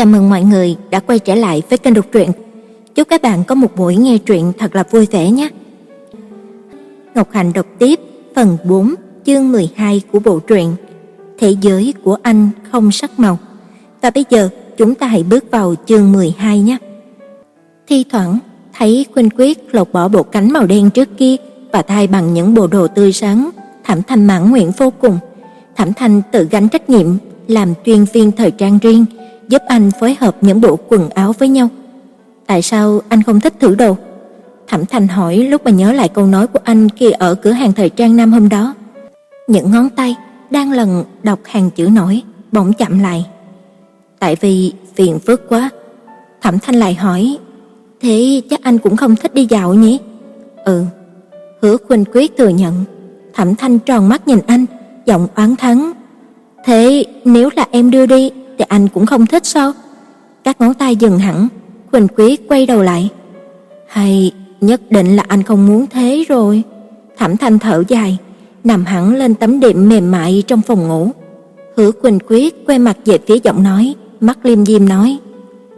[0.00, 2.30] Chào mừng mọi người đã quay trở lại với kênh đọc truyện.
[2.94, 5.48] Chúc các bạn có một buổi nghe truyện thật là vui vẻ nhé.
[7.14, 8.00] Ngọc Hành đọc tiếp
[8.34, 8.94] phần 4,
[9.26, 10.74] chương 12 của bộ truyện
[11.38, 13.38] Thế giới của anh không sắc màu.
[14.00, 16.76] Và bây giờ chúng ta hãy bước vào chương 12 nhé.
[17.86, 18.38] Thi thoảng
[18.78, 21.36] thấy Khuynh Quyết lột bỏ bộ cánh màu đen trước kia
[21.72, 23.50] và thay bằng những bộ đồ tươi sáng,
[23.84, 25.18] Thẩm Thanh mãn nguyện vô cùng.
[25.76, 27.06] Thẩm Thanh tự gánh trách nhiệm
[27.48, 29.04] làm chuyên viên thời trang riêng
[29.50, 31.68] giúp anh phối hợp những bộ quần áo với nhau.
[32.46, 33.96] Tại sao anh không thích thử đồ?
[34.68, 37.72] Thẩm Thành hỏi lúc mà nhớ lại câu nói của anh khi ở cửa hàng
[37.72, 38.74] thời trang Nam hôm đó.
[39.46, 40.16] Những ngón tay
[40.50, 42.22] đang lần đọc hàng chữ nổi
[42.52, 43.26] bỗng chậm lại.
[44.18, 45.70] Tại vì phiền phức quá.
[46.42, 47.38] Thẩm Thanh lại hỏi,
[48.00, 49.98] thế chắc anh cũng không thích đi dạo nhỉ?
[50.64, 50.84] Ừ.
[51.62, 52.84] Hứa Khuynh Quyết thừa nhận.
[53.34, 54.66] Thẩm Thanh tròn mắt nhìn anh,
[55.06, 55.92] giọng oán thắng.
[56.64, 58.30] Thế nếu là em đưa đi
[58.60, 59.72] thì anh cũng không thích sao?
[60.44, 61.48] Các ngón tay dừng hẳn,
[61.92, 63.08] Quỳnh quý quay đầu lại.
[63.88, 66.62] Hay nhất định là anh không muốn thế rồi.
[67.18, 68.18] Thẩm Thanh thở dài,
[68.64, 71.10] nằm hẳn lên tấm đệm mềm mại trong phòng ngủ.
[71.76, 75.18] Hứa Quỳnh quý quay mặt về phía giọng nói, mắt liêm diêm nói: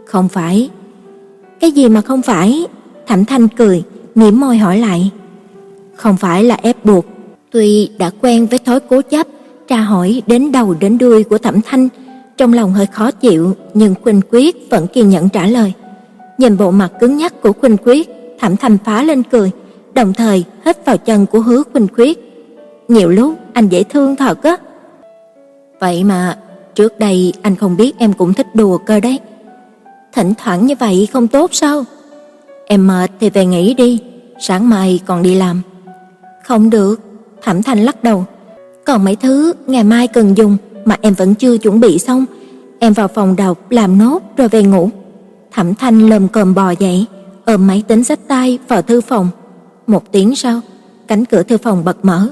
[0.05, 0.69] "Không phải."
[1.59, 2.67] "Cái gì mà không phải?"
[3.07, 3.83] Thẩm Thanh cười,
[4.15, 5.11] mỉm môi hỏi lại.
[5.95, 7.05] "Không phải là ép buộc,
[7.51, 9.27] tuy đã quen với thói cố chấp,
[9.67, 11.89] tra hỏi đến đầu đến đuôi của Thẩm Thanh,
[12.37, 15.73] trong lòng hơi khó chịu, nhưng Khuynh Quyết vẫn kiên nhẫn trả lời.
[16.37, 18.09] Nhìn bộ mặt cứng nhắc của Khuynh Quyết,
[18.39, 19.51] Thẩm Thành phá lên cười,
[19.93, 22.19] đồng thời hít vào chân của Hứa Khuynh Quyết.
[22.87, 24.57] Nhiều lúc anh dễ thương thật á.
[25.79, 26.37] Vậy mà
[26.75, 29.19] trước đây anh không biết em cũng thích đùa cơ đấy.
[30.13, 31.83] Thỉnh thoảng như vậy không tốt sao?
[32.65, 33.99] Em mệt thì về nghỉ đi,
[34.39, 35.61] sáng mai còn đi làm.
[36.43, 36.99] Không được,
[37.41, 38.25] Thẩm Thành lắc đầu.
[38.85, 42.25] Còn mấy thứ ngày mai cần dùng mà em vẫn chưa chuẩn bị xong.
[42.79, 44.89] Em vào phòng đọc làm nốt rồi về ngủ.
[45.51, 47.05] Thẩm Thanh lầm cồm bò dậy,
[47.45, 49.29] ôm máy tính sách tay vào thư phòng.
[49.87, 50.61] Một tiếng sau,
[51.07, 52.27] cánh cửa thư phòng bật mở.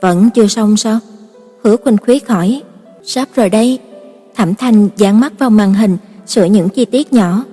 [0.00, 0.98] Vẫn chưa xong sao?
[1.64, 2.62] Hứa Khuynh Khuyết hỏi.
[3.04, 3.78] Sắp rồi đây.
[4.36, 7.44] Thẩm Thanh dán mắt vào màn hình, sửa những chi tiết nhỏ.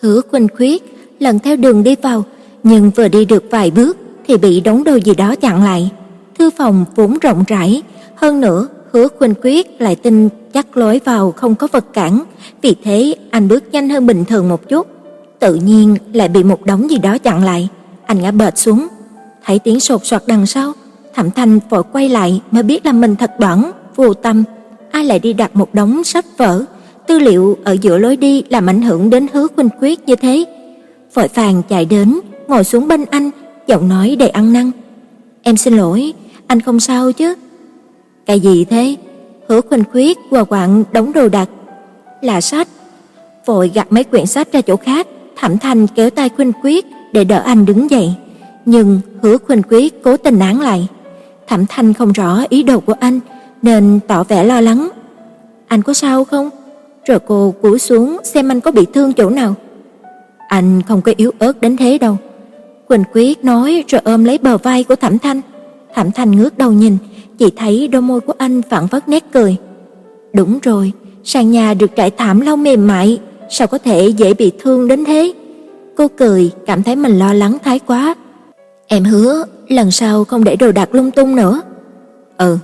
[0.00, 0.82] Hứa Khuynh Khuyết
[1.18, 2.24] lần theo đường đi vào,
[2.62, 3.96] nhưng vừa đi được vài bước
[4.26, 5.90] thì bị đống đồ gì đó chặn lại.
[6.38, 7.82] Thư phòng vốn rộng rãi,
[8.14, 12.24] hơn nữa Hứa Khuynh Quyết lại tin chắc lối vào không có vật cản,
[12.62, 14.86] vì thế anh bước nhanh hơn bình thường một chút,
[15.38, 17.68] tự nhiên lại bị một đống gì đó chặn lại,
[18.06, 18.86] anh ngã bệt xuống.
[19.44, 20.72] Thấy tiếng sột soạt đằng sau,
[21.14, 24.44] Thẩm Thanh vội quay lại mới biết là mình thật bẩn, vô tâm,
[24.90, 26.64] ai lại đi đặt một đống sách vở,
[27.06, 30.44] tư liệu ở giữa lối đi làm ảnh hưởng đến Hứa Khuynh Quyết như thế.
[31.14, 33.30] Vội vàng chạy đến, ngồi xuống bên anh,
[33.66, 34.70] giọng nói đầy ăn năn.
[35.42, 36.12] "Em xin lỗi,
[36.46, 37.34] anh không sao chứ?"
[38.26, 38.96] Cái gì thế?
[39.48, 41.48] Hứa Khuynh Khuyết quờ quạng đống đồ đạc.
[42.20, 42.68] Là sách.
[43.46, 45.06] Vội gạt mấy quyển sách ra chỗ khác,
[45.36, 48.14] Thẩm Thanh kéo tay Khuynh Khuyết để đỡ anh đứng dậy.
[48.64, 50.88] Nhưng Hứa Khuynh Khuyết cố tình nán lại.
[51.48, 53.20] Thẩm Thanh không rõ ý đồ của anh
[53.62, 54.88] nên tỏ vẻ lo lắng.
[55.66, 56.50] Anh có sao không?
[57.06, 59.54] Rồi cô cúi xuống xem anh có bị thương chỗ nào.
[60.48, 62.16] Anh không có yếu ớt đến thế đâu.
[62.88, 65.40] Quỳnh Quyết nói rồi ôm lấy bờ vai của Thẩm Thanh.
[65.94, 66.96] Thẩm Thanh ngước đầu nhìn,
[67.42, 69.56] chỉ thấy đôi môi của anh phản vất nét cười.
[70.32, 70.92] Đúng rồi,
[71.24, 73.20] sàn nhà được trải thảm lau mềm mại,
[73.50, 75.32] sao có thể dễ bị thương đến thế?
[75.96, 78.14] Cô cười, cảm thấy mình lo lắng thái quá.
[78.86, 81.62] Em hứa lần sau không để đồ đạc lung tung nữa.
[82.38, 82.58] Ừ.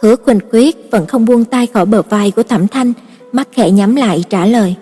[0.00, 2.92] Hứa Quỳnh Quyết vẫn không buông tay khỏi bờ vai của Thẩm Thanh,
[3.32, 4.74] mắt khẽ nhắm lại trả lời.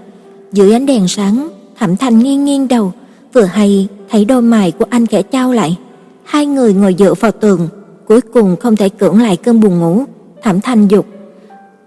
[0.53, 1.49] Dưới ánh đèn sáng,
[1.79, 2.93] Thẩm Thanh nghiêng nghiêng đầu,
[3.33, 5.77] vừa hay thấy đôi mày của anh khẽ trao lại.
[6.25, 7.69] Hai người ngồi dựa vào tường,
[8.09, 10.05] cuối cùng không thể cưỡng lại cơn buồn ngủ,
[10.43, 11.07] Thẩm Thanh dục,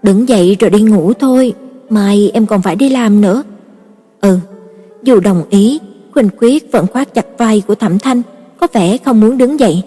[0.02, 1.54] "Đứng dậy rồi đi ngủ thôi,
[1.90, 3.42] mai em còn phải đi làm nữa."
[4.20, 4.38] "Ừ."
[5.02, 5.80] Dù đồng ý,
[6.14, 8.22] Quỳnh Quyết vẫn khoác chặt vai của Thẩm Thanh,
[8.60, 9.82] có vẻ không muốn đứng dậy.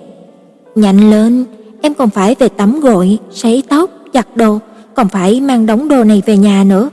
[0.75, 1.45] "Nhanh lên,
[1.81, 4.59] em còn phải về tắm gội, sấy tóc, giặt đồ,
[4.93, 6.89] còn phải mang đống đồ này về nhà nữa."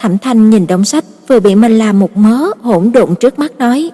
[0.00, 3.58] Thẩm Thanh nhìn đống sách vừa bị mình làm một mớ hỗn độn trước mắt
[3.58, 3.90] nói,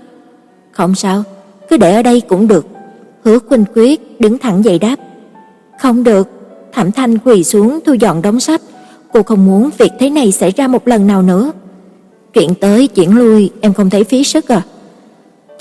[0.73, 1.23] "Không sao,
[1.71, 2.67] cứ để ở đây cũng được."
[3.25, 4.97] Hứa Khuynh Quyết đứng thẳng dậy đáp:
[5.81, 6.29] "Không được."
[6.73, 8.61] Thẩm Thanh quỳ xuống thu dọn đống sách,
[9.13, 11.53] cô không muốn việc thế này xảy ra một lần nào nữa.
[12.35, 14.63] Chuyện tới chuyển lui em không thấy phí sức à?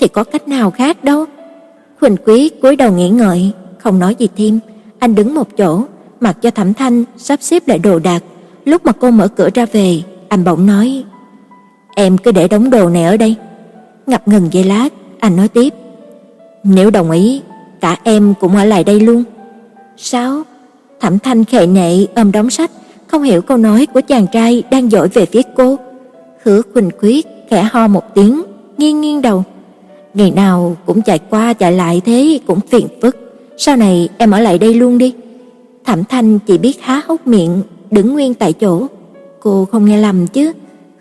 [0.00, 1.24] Thì có cách nào khác đâu.
[2.00, 4.60] Khuynh Quyết cúi đầu nghĩ ngợi, không nói gì thêm,
[4.98, 5.84] anh đứng một chỗ,
[6.20, 8.22] mặc cho Thẩm Thanh sắp xếp lại đồ đạc.
[8.64, 11.04] Lúc mà cô mở cửa ra về, anh bỗng nói:
[11.96, 13.36] "Em cứ để đống đồ này ở đây."
[14.06, 14.88] Ngập ngừng giây lát,
[15.18, 15.74] anh nói tiếp:
[16.64, 17.42] "Nếu đồng ý,
[17.82, 19.24] cả em cũng ở lại đây luôn."
[19.96, 20.42] "Sao?"
[21.00, 22.70] Thẩm Thanh khệ nệ ôm đóng sách,
[23.06, 25.78] không hiểu câu nói của chàng trai đang dỗi về phía cô,
[26.42, 28.42] Hứa Quỳnh Quyết khẽ ho một tiếng,
[28.78, 29.44] nghiêng nghiêng đầu.
[30.14, 33.16] Ngày nào cũng chạy qua chạy lại thế cũng phiền phức,
[33.56, 35.14] sau này em ở lại đây luôn đi.
[35.84, 38.86] Thẩm Thanh chỉ biết há hốc miệng, đứng nguyên tại chỗ.
[39.40, 40.52] Cô không nghe lầm chứ?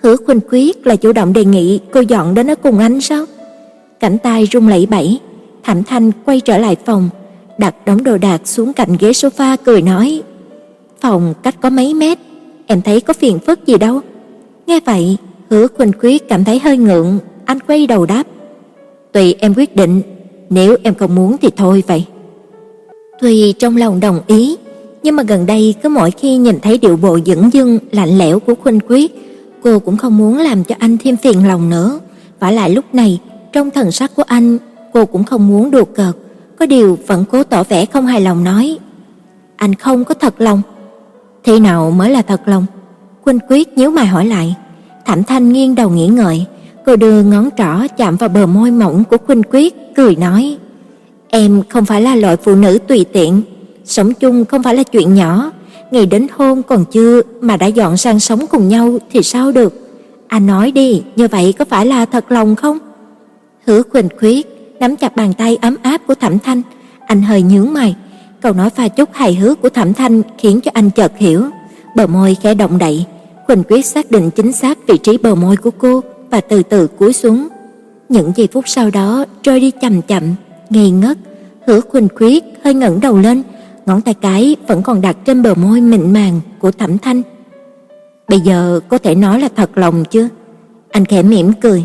[0.01, 3.25] Hứa Khuynh Quyết là chủ động đề nghị cô dọn đến ở cùng anh sao?
[3.99, 5.19] Cảnh tay rung lẩy bẩy,
[5.63, 7.09] Thẩm Thanh quay trở lại phòng,
[7.57, 10.21] đặt đống đồ đạc xuống cạnh ghế sofa cười nói:
[11.01, 12.17] "Phòng cách có mấy mét,
[12.67, 13.99] em thấy có phiền phức gì đâu."
[14.67, 15.17] Nghe vậy,
[15.49, 18.23] Hứa Khuynh Quyết cảm thấy hơi ngượng, anh quay đầu đáp:
[19.11, 20.01] "Tùy em quyết định,
[20.49, 22.05] nếu em không muốn thì thôi vậy."
[23.21, 24.55] Tuy trong lòng đồng ý,
[25.03, 28.39] nhưng mà gần đây cứ mỗi khi nhìn thấy điệu bộ dửng dưng lạnh lẽo
[28.39, 29.11] của Khuynh Quyết,
[29.63, 31.99] cô cũng không muốn làm cho anh thêm phiền lòng nữa.
[32.39, 33.19] Và lại lúc này,
[33.53, 34.57] trong thần sắc của anh,
[34.93, 36.15] cô cũng không muốn đùa cợt,
[36.59, 38.77] có điều vẫn cố tỏ vẻ không hài lòng nói:
[39.55, 40.61] "Anh không có thật lòng."
[41.43, 42.65] "Thế nào mới là thật lòng?"
[43.21, 44.55] Khuynh Quyết nhíu mày hỏi lại.
[45.05, 46.45] Thẩm Thanh nghiêng đầu nghĩ ngợi,
[46.85, 50.57] cô đưa ngón trỏ chạm vào bờ môi mỏng của Khuynh Quyết, cười nói:
[51.29, 53.41] "Em không phải là loại phụ nữ tùy tiện,
[53.85, 55.51] sống chung không phải là chuyện nhỏ,
[55.91, 59.73] ngày đến hôn còn chưa mà đã dọn sang sống cùng nhau thì sao được?
[60.27, 62.77] Anh nói đi, như vậy có phải là thật lòng không?"
[63.65, 66.61] Hứa Quỳnh Khuyết nắm chặt bàn tay ấm áp của Thẩm Thanh,
[67.05, 67.95] anh hơi nhướng mày,
[68.41, 71.43] câu nói pha chút hài hước của Thẩm Thanh khiến cho anh chợt hiểu,
[71.95, 73.05] bờ môi khẽ động đậy,
[73.47, 76.87] Quỳnh Quyết xác định chính xác vị trí bờ môi của cô và từ từ
[76.87, 77.47] cúi xuống.
[78.09, 80.23] Những giây phút sau đó trôi đi chậm chậm,
[80.69, 81.17] ngây ngất,
[81.67, 83.43] Hứa Quỳnh Quyết hơi ngẩng đầu lên,
[83.85, 87.21] ngón tay cái vẫn còn đặt trên bờ môi mịn màng của Thẩm Thanh.
[88.27, 90.27] Bây giờ có thể nói là thật lòng chưa?
[90.91, 91.83] Anh khẽ mỉm cười.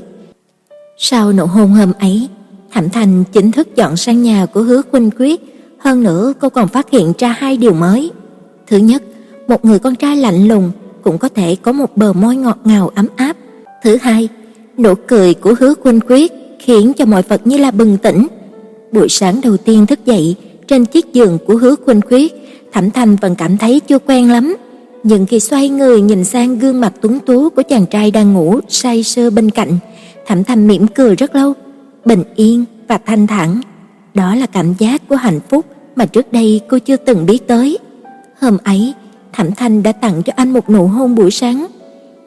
[0.98, 2.28] Sau nụ hôn hôm ấy,
[2.76, 5.40] Thẩm thành chính thức dọn sang nhà của Hứa Khuynh Quyết,
[5.78, 8.10] hơn nữa cô còn phát hiện ra hai điều mới.
[8.66, 9.02] Thứ nhất,
[9.48, 10.70] một người con trai lạnh lùng
[11.02, 13.36] cũng có thể có một bờ môi ngọt ngào ấm áp.
[13.82, 14.28] Thứ hai,
[14.78, 18.26] nụ cười của Hứa Khuynh Quyết khiến cho mọi vật như là bừng tỉnh.
[18.92, 20.34] Buổi sáng đầu tiên thức dậy,
[20.68, 22.34] trên chiếc giường của Hứa Khuynh Quyết,
[22.72, 24.56] Thẩm Thành vẫn cảm thấy chưa quen lắm,
[25.02, 28.60] nhưng khi xoay người nhìn sang gương mặt tuấn tú của chàng trai đang ngủ
[28.68, 29.78] say sưa bên cạnh,
[30.26, 31.54] Thẩm Thành mỉm cười rất lâu,
[32.06, 33.60] bình yên và thanh thản.
[34.14, 35.64] Đó là cảm giác của hạnh phúc
[35.96, 37.78] mà trước đây cô chưa từng biết tới.
[38.40, 38.94] Hôm ấy,
[39.32, 41.66] Thẩm Thanh đã tặng cho anh một nụ hôn buổi sáng.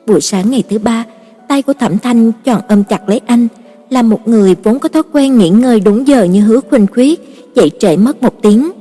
[0.07, 1.05] Buổi sáng ngày thứ ba,
[1.47, 3.47] tay của Thẩm Thanh chọn ôm chặt lấy anh,
[3.89, 7.19] là một người vốn có thói quen nghỉ ngơi đúng giờ như Hứa Khuynh Khuyết,
[7.55, 8.71] dậy trễ mất một tiếng.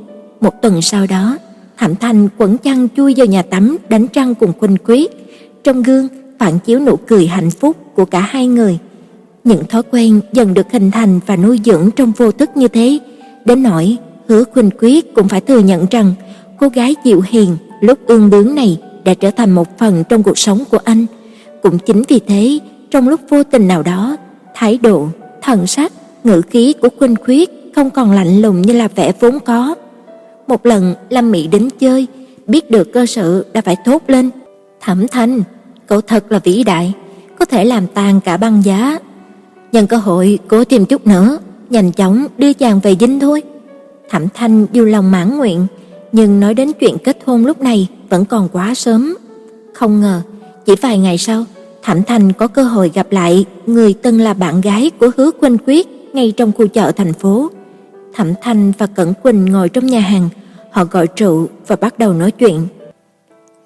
[0.40, 1.38] Một tuần sau đó,
[1.78, 5.10] Thẩm Thanh quấn chăn chui vào nhà tắm đánh răng cùng Khuynh Quyết.
[5.64, 6.08] Trong gương
[6.38, 8.78] phản chiếu nụ cười hạnh phúc của cả hai người.
[9.44, 12.98] Những thói quen dần được hình thành và nuôi dưỡng trong vô thức như thế,
[13.44, 13.96] đến nỗi
[14.28, 16.14] Hứa Khuynh Quyết cũng phải thừa nhận rằng
[16.58, 20.38] cô gái dịu hiền lúc ương bướng này đã trở thành một phần trong cuộc
[20.38, 21.06] sống của anh.
[21.62, 22.58] Cũng chính vì thế,
[22.90, 24.16] trong lúc vô tình nào đó,
[24.54, 25.08] thái độ,
[25.42, 25.92] thần sắc,
[26.24, 29.74] ngữ khí của Khuynh Khuyết không còn lạnh lùng như là vẻ vốn có.
[30.46, 32.06] Một lần Lâm Mị đến chơi,
[32.46, 34.30] biết được cơ sự đã phải thốt lên,
[34.80, 35.42] "Thẩm Thanh,
[35.86, 36.92] cậu thật là vĩ đại,
[37.38, 38.98] có thể làm tan cả băng giá."
[39.72, 41.38] Nhân cơ hội cố tìm chút nữa,
[41.70, 43.42] nhanh chóng đưa chàng về dinh thôi.
[44.10, 45.66] Thẩm Thanh dù lòng mãn nguyện,
[46.12, 49.16] nhưng nói đến chuyện kết hôn lúc này vẫn còn quá sớm.
[49.74, 50.20] Không ngờ,
[50.66, 51.44] chỉ vài ngày sau,
[51.82, 55.56] Thẩm Thanh có cơ hội gặp lại người từng là bạn gái của Hứa Khuynh
[55.66, 57.50] Quyết ngay trong khu chợ thành phố.
[58.14, 60.28] Thẩm Thanh và Cẩn Quỳnh ngồi trong nhà hàng,
[60.70, 62.66] họ gọi rượu và bắt đầu nói chuyện.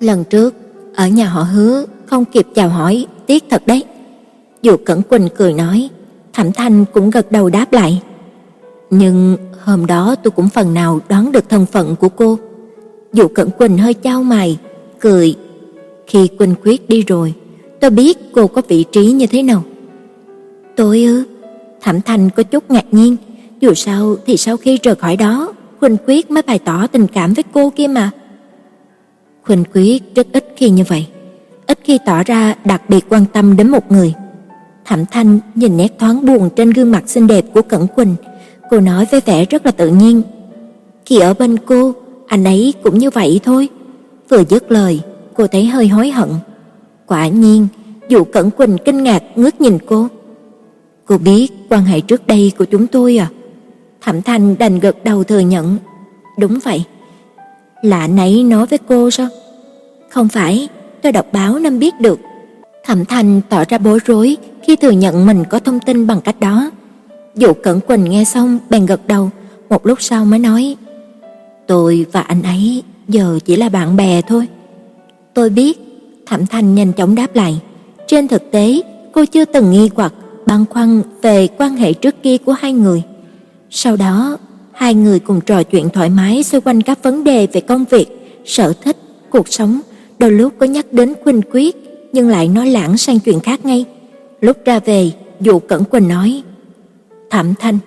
[0.00, 0.54] Lần trước,
[0.94, 3.84] ở nhà họ Hứa, không kịp chào hỏi, tiếc thật đấy.
[4.62, 5.88] Dù Cẩn Quỳnh cười nói,
[6.32, 8.02] Thẩm Thanh cũng gật đầu đáp lại.
[8.90, 12.38] Nhưng hôm đó tôi cũng phần nào đoán được thân phận của cô.
[13.12, 14.58] Dù Cẩn Quỳnh hơi chau mày,
[15.00, 15.34] cười.
[16.06, 17.34] Khi Quỳnh Quyết đi rồi,
[17.80, 19.62] tôi biết cô có vị trí như thế nào.
[20.76, 21.24] Tôi ư?
[21.80, 23.16] Thẩm Thanh có chút ngạc nhiên,
[23.60, 27.34] dù sao thì sau khi rời khỏi đó, quỳnh Quyết mới bày tỏ tình cảm
[27.34, 28.10] với cô kia mà.
[29.46, 31.06] quỳnh Quyết rất ít khi như vậy,
[31.66, 34.14] ít khi tỏ ra đặc biệt quan tâm đến một người.
[34.84, 38.14] Thẩm Thanh nhìn nét thoáng buồn trên gương mặt xinh đẹp của Cẩn Quỳnh,
[38.70, 40.22] cô nói với vẻ rất là tự nhiên.
[41.06, 41.94] Khi ở bên cô,
[42.26, 43.68] anh ấy cũng như vậy thôi.
[44.28, 45.00] Vừa dứt lời,
[45.34, 46.28] cô thấy hơi hối hận.
[47.06, 47.66] Quả nhiên,
[48.08, 50.08] dù Cẩn Quỳnh kinh ngạc ngước nhìn cô.
[51.04, 53.28] Cô biết quan hệ trước đây của chúng tôi à?
[54.00, 55.76] Thẩm Thanh đành gật đầu thừa nhận.
[56.38, 56.84] Đúng vậy.
[57.82, 59.28] Lạ nãy nói với cô sao?
[60.08, 60.68] Không phải,
[61.02, 62.20] tôi đọc báo nên biết được.
[62.84, 66.40] Thẩm Thanh tỏ ra bối rối khi thừa nhận mình có thông tin bằng cách
[66.40, 66.70] đó.
[67.34, 69.30] Dụ Cẩn Quỳnh nghe xong bèn gật đầu,
[69.68, 70.76] một lúc sau mới nói:
[71.66, 74.46] "Tôi và anh ấy giờ chỉ là bạn bè thôi."
[75.34, 75.78] "Tôi biết."
[76.26, 77.60] Thẩm Thanh nhanh chóng đáp lại.
[78.06, 80.12] trên thực tế cô chưa từng nghi hoặc
[80.46, 83.02] băn khoăn về quan hệ trước kia của hai người.
[83.70, 84.38] Sau đó,
[84.72, 88.06] hai người cùng trò chuyện thoải mái xoay quanh các vấn đề về công việc,
[88.44, 88.96] sở thích,
[89.30, 89.80] cuộc sống,
[90.18, 91.76] đôi lúc có nhắc đến Khuynh Quyết,
[92.12, 93.84] nhưng lại nói lãng sang chuyện khác ngay.
[94.42, 96.42] Lúc ra về, Dụ Cẩn Quỳnh nói:
[97.30, 97.78] "Thẩm Thanh,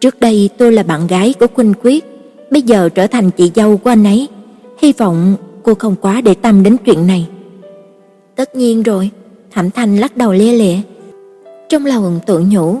[0.00, 2.04] trước đây tôi là bạn gái của quỳnh Quyết,
[2.50, 4.28] bây giờ trở thành chị dâu của anh ấy,
[4.78, 7.28] hy vọng cô không quá để tâm đến chuyện này."
[8.36, 9.10] Tất nhiên rồi,
[9.50, 10.76] Thẩm Thanh lắc đầu lia lịa.
[11.68, 12.78] Trong lòng tự nhủ,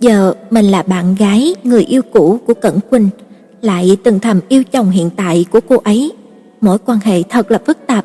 [0.00, 3.08] giờ mình là bạn gái người yêu cũ của Cẩn Quỳnh,
[3.62, 6.12] lại từng thầm yêu chồng hiện tại của cô ấy,
[6.60, 8.04] mối quan hệ thật là phức tạp.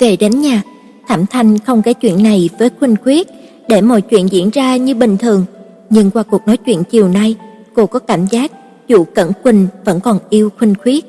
[0.00, 0.62] Về đến nhà,
[1.08, 3.28] Thẩm Thanh không kể chuyện này với quỳnh quyết
[3.68, 5.44] để mọi chuyện diễn ra như bình thường,
[5.90, 7.36] nhưng qua cuộc nói chuyện chiều nay,
[7.74, 8.52] cô có cảm giác
[8.88, 11.04] dù Cẩn Quỳnh vẫn còn yêu Khuynh Khuyết.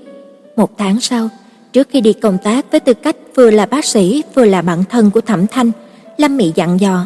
[0.56, 1.30] Một tháng sau,
[1.74, 4.84] trước khi đi công tác với tư cách vừa là bác sĩ vừa là bạn
[4.90, 5.72] thân của Thẩm Thanh,
[6.18, 7.06] Lâm Mị dặn dò: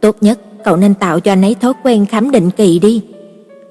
[0.00, 3.02] "Tốt nhất cậu nên tạo cho anh ấy thói quen khám định kỳ đi."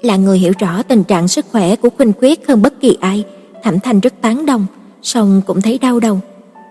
[0.02, 3.24] Là người hiểu rõ tình trạng sức khỏe của Khuynh Khuyết hơn bất kỳ ai,
[3.62, 4.66] Thẩm Thanh rất tán đồng,
[5.02, 6.20] song cũng thấy đau đầu.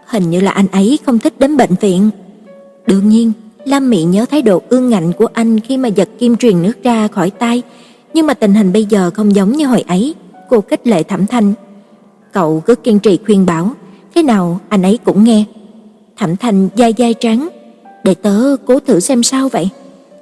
[0.05, 2.09] Hình như là anh ấy không thích đến bệnh viện.
[2.87, 3.31] Đương nhiên,
[3.65, 6.83] Lâm Mị nhớ thái độ ương ngạnh của anh khi mà giật kim truyền nước
[6.83, 7.61] ra khỏi tay,
[8.13, 10.15] nhưng mà tình hình bây giờ không giống như hồi ấy,
[10.49, 11.53] cô kết lệ Thẩm Thanh.
[12.33, 13.71] Cậu cứ kiên trì khuyên bảo,
[14.15, 15.43] thế nào anh ấy cũng nghe.
[16.17, 17.49] Thẩm Thanh dai dai trắng,
[18.03, 19.69] để tớ cố thử xem sao vậy.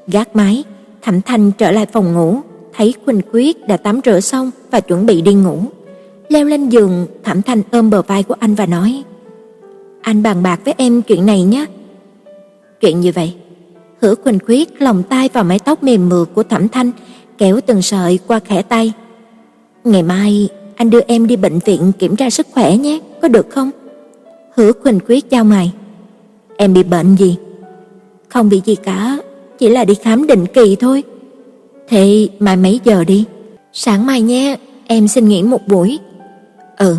[0.07, 0.63] Gác máy,
[1.01, 2.37] Thẩm Thanh trở lại phòng ngủ,
[2.77, 5.59] thấy Khuynh Quyết đã tắm rửa xong và chuẩn bị đi ngủ.
[6.29, 9.03] Leo lên giường, Thẩm Thanh ôm bờ vai của anh và nói:
[10.01, 11.65] "Anh bàn bạc với em chuyện này nhé."
[12.81, 13.33] "Chuyện như vậy?"
[14.01, 16.91] Hứa quỳnh Quyết lòng tay vào mái tóc mềm mượt của Thẩm Thanh,
[17.37, 18.93] kéo từng sợi qua khẽ tay.
[19.83, 23.49] "Ngày mai anh đưa em đi bệnh viện kiểm tra sức khỏe nhé, có được
[23.49, 23.71] không?"
[24.55, 25.71] Hứa quỳnh Quyết chào mày.
[26.57, 27.35] "Em bị bệnh gì?"
[28.29, 29.17] "Không bị gì cả,
[29.59, 31.03] chỉ là đi khám định kỳ thôi."
[31.87, 33.25] "Thế mai mấy giờ đi?"
[33.73, 34.57] "Sáng mai nhé,
[34.87, 35.99] em xin nghỉ một buổi."
[36.77, 36.95] "Ừ,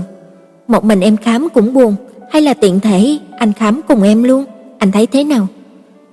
[0.68, 1.96] một mình em khám cũng buồn,
[2.30, 4.44] hay là tiện thể anh khám cùng em luôn,
[4.78, 5.46] anh thấy thế nào?"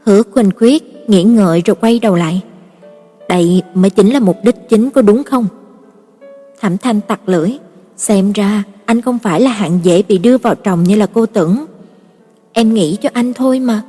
[0.05, 2.41] Hứa Khuynh Khuyết nghĩ ngợi rồi quay đầu lại.
[3.29, 5.47] Đây mới chính là mục đích chính có đúng không?
[6.61, 7.51] Thẩm Thanh tặc lưỡi,
[7.97, 11.25] xem ra anh không phải là hạng dễ bị đưa vào chồng như là cô
[11.25, 11.65] tưởng.
[12.53, 13.81] Em nghĩ cho anh thôi mà.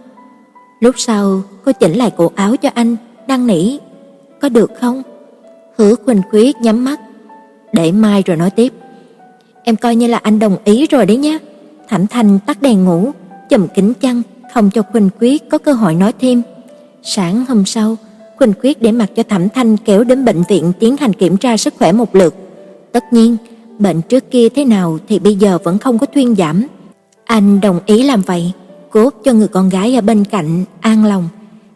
[0.81, 2.97] Lúc sau, cô chỉnh lại cổ áo cho anh,
[3.29, 3.79] đang nỉ,
[4.41, 5.03] có được không?
[5.77, 7.01] Hứa Khuynh Khuyết nhắm mắt,
[7.73, 8.73] để mai rồi nói tiếp.
[9.63, 11.39] Em coi như là anh đồng ý rồi đấy nhé.
[11.89, 13.11] Thẩm Thanh tắt đèn ngủ,
[13.49, 14.23] chùm kính chăn,
[14.57, 16.43] hòng cho Quỳnh Quyết có cơ hội nói thêm.
[17.03, 17.97] Sáng hôm sau,
[18.39, 21.57] Quỳnh Quyết để mặc cho Thẩm Thanh kéo đến bệnh viện tiến hành kiểm tra
[21.57, 22.35] sức khỏe một lượt.
[22.93, 23.37] Tất nhiên,
[23.79, 26.67] bệnh trước kia thế nào thì bây giờ vẫn không có thuyên giảm.
[27.25, 28.53] Anh đồng ý làm vậy,
[28.91, 31.29] cốt cho người con gái ở bên cạnh an lòng.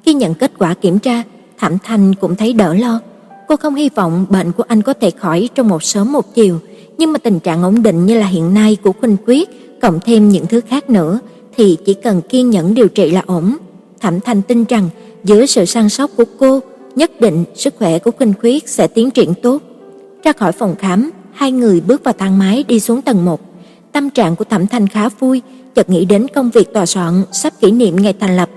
[0.05, 1.23] Khi nhận kết quả kiểm tra,
[1.59, 3.01] Thẩm Thanh cũng thấy đỡ lo.
[3.49, 6.59] Cô không hy vọng bệnh của anh có thể khỏi trong một sớm một chiều,
[6.99, 10.29] nhưng mà tình trạng ổn định như là hiện nay của Quỳnh Quyết, cộng thêm
[10.29, 11.21] những thứ khác nữa
[11.61, 13.57] thì chỉ cần kiên nhẫn điều trị là ổn.
[14.01, 14.89] Thẩm Thanh tin rằng
[15.25, 16.61] dưới sự săn sóc của cô,
[16.97, 19.63] nhất định sức khỏe của Khuynh Khuyết sẽ tiến triển tốt.
[20.23, 23.41] Ra khỏi phòng khám, hai người bước vào thang máy đi xuống tầng 1.
[23.93, 25.43] Tâm trạng của Thẩm Thanh khá vui,
[25.75, 28.49] chợt nghĩ đến công việc tòa soạn sắp kỷ niệm ngày thành lập.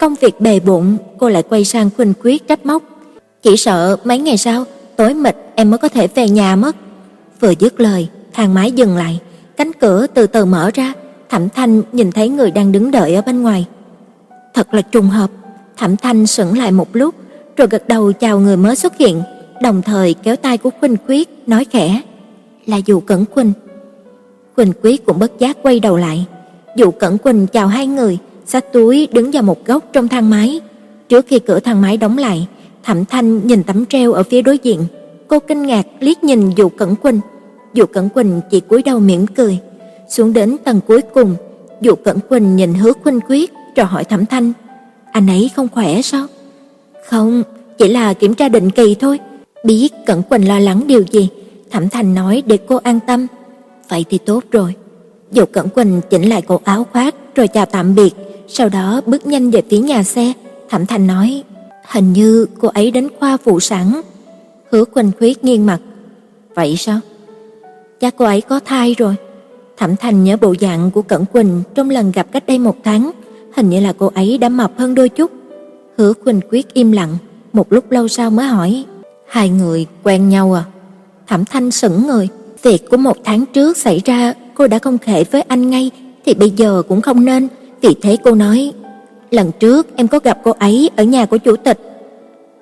[0.00, 2.82] Công việc bề bộn, cô lại quay sang Khuynh Khuyết trách móc.
[3.42, 4.64] Chỉ sợ mấy ngày sau,
[4.96, 6.76] tối mịt em mới có thể về nhà mất.
[7.40, 9.20] Vừa dứt lời, thang máy dừng lại,
[9.56, 10.92] cánh cửa từ từ mở ra,
[11.28, 13.66] Thẩm Thanh nhìn thấy người đang đứng đợi ở bên ngoài.
[14.54, 15.30] Thật là trùng hợp,
[15.76, 17.14] Thẩm Thanh sững lại một lúc,
[17.56, 19.22] rồi gật đầu chào người mới xuất hiện,
[19.62, 22.02] đồng thời kéo tay của Khuynh Quyết nói khẽ,
[22.66, 23.52] "Là Dụ Cẩn Quỳnh."
[24.56, 26.26] Khuynh Quyết cũng bất giác quay đầu lại.
[26.76, 30.60] Dụ Cẩn Quỳnh chào hai người, xách túi đứng vào một góc trong thang máy.
[31.08, 32.46] Trước khi cửa thang máy đóng lại,
[32.84, 34.86] Thẩm Thanh nhìn tấm treo ở phía đối diện,
[35.28, 37.20] cô kinh ngạc liếc nhìn Dụ Cẩn Quỳnh.
[37.74, 39.58] Dụ Cẩn Quỳnh chỉ cúi đầu mỉm cười.
[40.08, 41.36] Xuống đến tầng cuối cùng,
[41.80, 44.52] Dụ Cẩn Quỳnh nhìn Hứa Khuynh Quyết rồi hỏi Thẩm Thanh,
[45.12, 46.26] anh ấy không khỏe sao?
[47.06, 47.42] Không,
[47.78, 49.20] chỉ là kiểm tra định kỳ thôi.
[49.64, 51.28] Biết Cẩn Quỳnh lo lắng điều gì,
[51.70, 53.26] Thẩm Thanh nói để cô an tâm.
[53.88, 54.74] Vậy thì tốt rồi.
[55.32, 58.10] Dụ Cẩn Quỳnh chỉnh lại cổ áo khoác rồi chào tạm biệt,
[58.48, 60.32] sau đó bước nhanh về phía nhà xe.
[60.68, 61.42] Thẩm Thanh nói,
[61.88, 64.00] hình như cô ấy đến khoa phụ sản.
[64.70, 65.80] Hứa Quỳnh Khuyết nghiêng mặt.
[66.54, 67.00] Vậy sao?
[68.00, 69.14] Chắc cô ấy có thai rồi.
[69.78, 73.10] Thẩm Thanh nhớ bộ dạng của Cẩn Quỳnh trong lần gặp cách đây một tháng,
[73.56, 75.30] hình như là cô ấy đã mập hơn đôi chút.
[75.96, 77.16] Hứa Quỳnh Quyết im lặng,
[77.52, 78.84] một lúc lâu sau mới hỏi,
[79.28, 80.64] hai người quen nhau à?
[81.26, 82.28] Thẩm Thanh sững người,
[82.62, 85.90] việc của một tháng trước xảy ra cô đã không kể với anh ngay
[86.26, 87.48] thì bây giờ cũng không nên,
[87.80, 88.72] vì thế cô nói,
[89.30, 91.78] lần trước em có gặp cô ấy ở nhà của chủ tịch.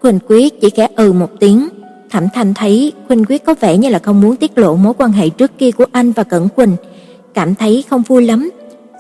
[0.03, 1.69] Quỳnh Quyết chỉ khẽ ừ một tiếng.
[2.11, 5.13] Thẩm Thanh thấy Quỳnh Quyết có vẻ như là không muốn tiết lộ mối quan
[5.13, 6.77] hệ trước kia của anh và Cẩn Quỳnh,
[7.37, 8.51] cảm thấy không vui lắm.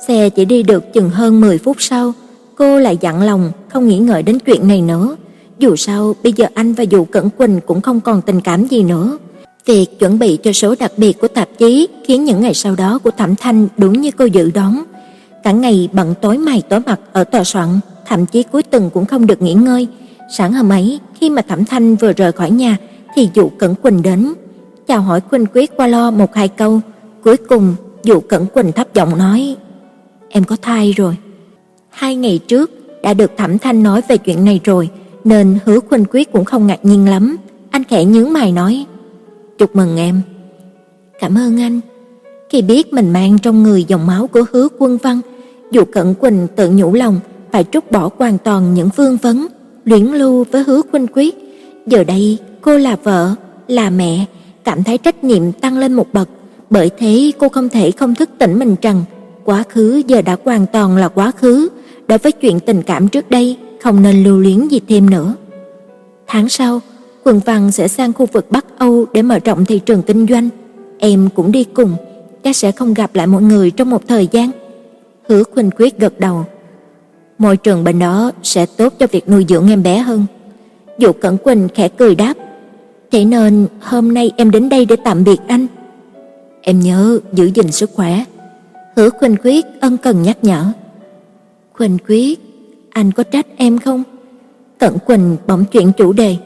[0.07, 2.13] Xe chỉ đi được chừng hơn 10 phút sau,
[2.57, 5.17] cô lại dặn lòng không nghĩ ngợi đến chuyện này nữa.
[5.59, 8.83] Dù sao bây giờ anh và Dụ Cẩn Quỳnh cũng không còn tình cảm gì
[8.83, 9.19] nữa.
[9.67, 12.99] Việc chuẩn bị cho số đặc biệt của tạp chí khiến những ngày sau đó
[13.05, 14.85] của Thẩm Thanh đúng như cô dự đoán.
[15.45, 17.69] Cả ngày bận tối mày tối mặt ở tòa soạn,
[18.07, 19.87] thậm chí cuối tuần cũng không được nghỉ ngơi.
[20.37, 22.77] Sáng hôm ấy, khi mà Thẩm Thanh vừa rời khỏi nhà
[23.15, 24.35] thì Dụ Cẩn Quỳnh đến,
[24.87, 26.81] chào hỏi Quỳnh Quyết qua lo một hai câu,
[27.23, 27.75] cuối cùng
[28.07, 29.57] Dụ Cẩn Quỳnh thấp giọng nói:
[30.29, 31.17] "Em có thai rồi."
[31.91, 32.71] Hai ngày trước
[33.03, 34.89] đã được Thẩm Thanh nói về chuyện này rồi,
[35.25, 37.37] nên Hứa Khuynh Quyết cũng không ngạc nhiên lắm.
[37.71, 38.87] Anh khẽ nhướng mày nói:
[39.59, 40.21] "Chúc mừng em."
[41.21, 41.81] "Cảm ơn anh."
[42.51, 45.21] Khi biết mình mang trong người dòng máu của Hứa Quân Văn,
[45.71, 47.21] Dụ Cẩn Quỳnh tự nhủ lòng
[47.53, 49.47] phải trút bỏ hoàn toàn những vương vấn
[49.85, 51.35] luyến lưu với Hứa Khuynh Quyết.
[51.87, 53.35] Giờ đây, cô là vợ,
[53.69, 54.25] là mẹ,
[54.65, 56.29] cảm thấy trách nhiệm tăng lên một bậc,
[56.71, 59.05] bởi thế cô không thể không thức tỉnh mình rằng
[59.45, 61.69] quá khứ giờ đã hoàn toàn là quá khứ,
[62.09, 65.35] đối với chuyện tình cảm trước đây không nên lưu luyến gì thêm nữa.
[66.27, 66.81] Tháng sau,
[67.25, 70.49] Quần Văn sẽ sang khu vực Bắc Âu để mở rộng thị trường kinh doanh.
[70.99, 71.97] Em cũng đi cùng,
[72.45, 74.51] chắc sẽ không gặp lại mọi người trong một thời gian.
[75.29, 76.45] Hứa Khuynh Quyết gật đầu.
[77.39, 80.27] Môi trường bên đó sẽ tốt cho việc nuôi dưỡng em bé hơn.
[80.99, 82.35] Dụ Cẩn Quỳnh khẽ cười đáp.
[83.11, 85.67] Thế nên hôm nay em đến đây để tạm biệt anh.
[86.69, 88.25] Em nhớ giữ gìn sức khỏe.
[88.97, 90.73] Hứa Khuynh Quyết ân cần nhắc nhở.
[91.73, 92.41] Khuynh Quyết,
[92.91, 94.03] anh có trách em không?
[94.79, 96.37] Cẩn Quỳnh bỗng chuyển chủ đề.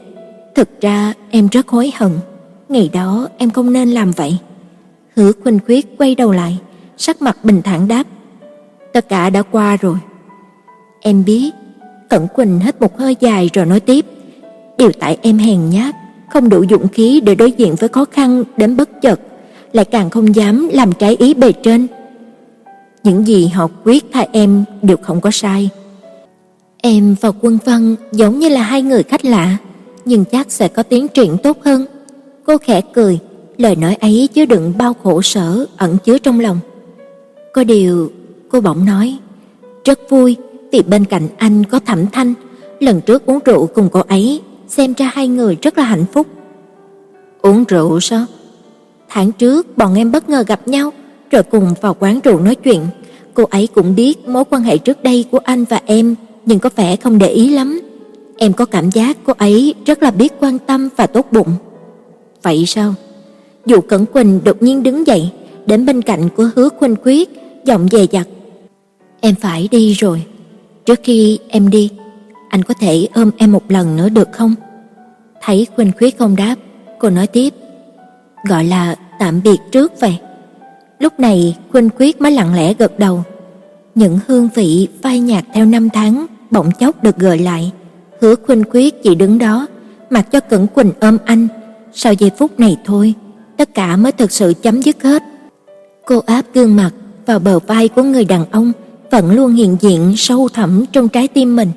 [0.55, 2.11] Thực ra em rất hối hận,
[2.69, 4.37] ngày đó em không nên làm vậy.
[5.15, 6.57] Hứa Khuynh Quyết quay đầu lại,
[6.97, 8.03] sắc mặt bình thản đáp:
[8.93, 9.97] "Tất cả đã qua rồi."
[10.99, 11.51] Em biết,
[12.09, 14.05] Cẩn Quỳnh hít một hơi dài rồi nói tiếp,
[14.77, 15.95] đều tại em hèn nhát,
[16.29, 19.19] không đủ dũng khí để đối diện với khó khăn đến bất chợt,
[19.73, 21.87] lại càng không dám làm trái ý bề trên.
[23.03, 25.69] Những gì họ quyết thay em đều không có sai.
[26.77, 29.57] Em và Quân Văn giống như là hai người khách lạ,
[30.05, 31.85] nhưng chắc sẽ có tiến triển tốt hơn.
[32.45, 33.19] Cô khẽ cười,
[33.57, 36.59] lời nói ấy chứa đựng bao khổ sở ẩn chứa trong lòng.
[37.53, 38.11] Có điều,
[38.49, 39.17] cô bỗng nói,
[39.85, 40.37] rất vui
[40.71, 42.33] vì bên cạnh anh có Thẩm Thanh,
[42.79, 46.27] lần trước uống rượu cùng cô ấy, xem ra hai người rất là hạnh phúc.
[47.41, 48.25] Uống rượu sao?
[49.13, 50.93] Tháng trước bọn em bất ngờ gặp nhau,
[51.31, 52.81] rồi cùng vào quán rượu nói chuyện.
[53.33, 56.69] Cô ấy cũng biết mối quan hệ trước đây của anh và em, nhưng có
[56.75, 57.81] vẻ không để ý lắm.
[58.37, 61.53] Em có cảm giác cô ấy rất là biết quan tâm và tốt bụng.
[62.41, 62.93] Vậy sao?
[63.65, 65.29] Dụ Cẩn Quỳnh đột nhiên đứng dậy,
[65.65, 67.29] đến bên cạnh của Hứa Khuynh Quyết,
[67.65, 68.27] giọng dè dặt.
[69.21, 70.23] Em phải đi rồi.
[70.85, 71.89] Trước khi em đi,
[72.49, 74.55] anh có thể ôm em một lần nữa được không?
[75.41, 76.55] Thấy Khuynh Khuyết không đáp,
[76.99, 77.53] cô nói tiếp,
[78.43, 80.19] gọi là tạm biệt trước vậy.
[80.99, 83.23] Lúc này Khuynh Quyết mới lặng lẽ gật đầu.
[83.95, 87.71] Những hương vị phai nhạt theo năm tháng bỗng chốc được gợi lại.
[88.21, 89.67] Hứa Khuynh Quyết chỉ đứng đó,
[90.09, 91.47] mặc cho Cẩn Quỳnh ôm anh.
[91.93, 93.13] Sau giây phút này thôi,
[93.57, 95.23] tất cả mới thực sự chấm dứt hết.
[96.05, 96.91] Cô áp gương mặt
[97.25, 98.71] vào bờ vai của người đàn ông
[99.11, 101.71] vẫn luôn hiện diện sâu thẳm trong trái tim mình.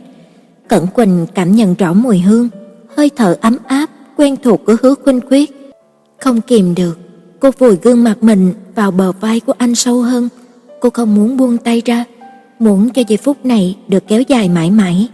[0.68, 2.48] Cẩn Quỳnh cảm nhận rõ mùi hương,
[2.96, 5.63] hơi thở ấm áp quen thuộc của Hứa Khuynh Quyết.
[6.20, 6.98] Không kìm được,
[7.40, 10.28] cô vùi gương mặt mình vào bờ vai của anh sâu hơn.
[10.80, 12.04] Cô không muốn buông tay ra,
[12.58, 15.08] muốn cho giây phút này được kéo dài mãi mãi.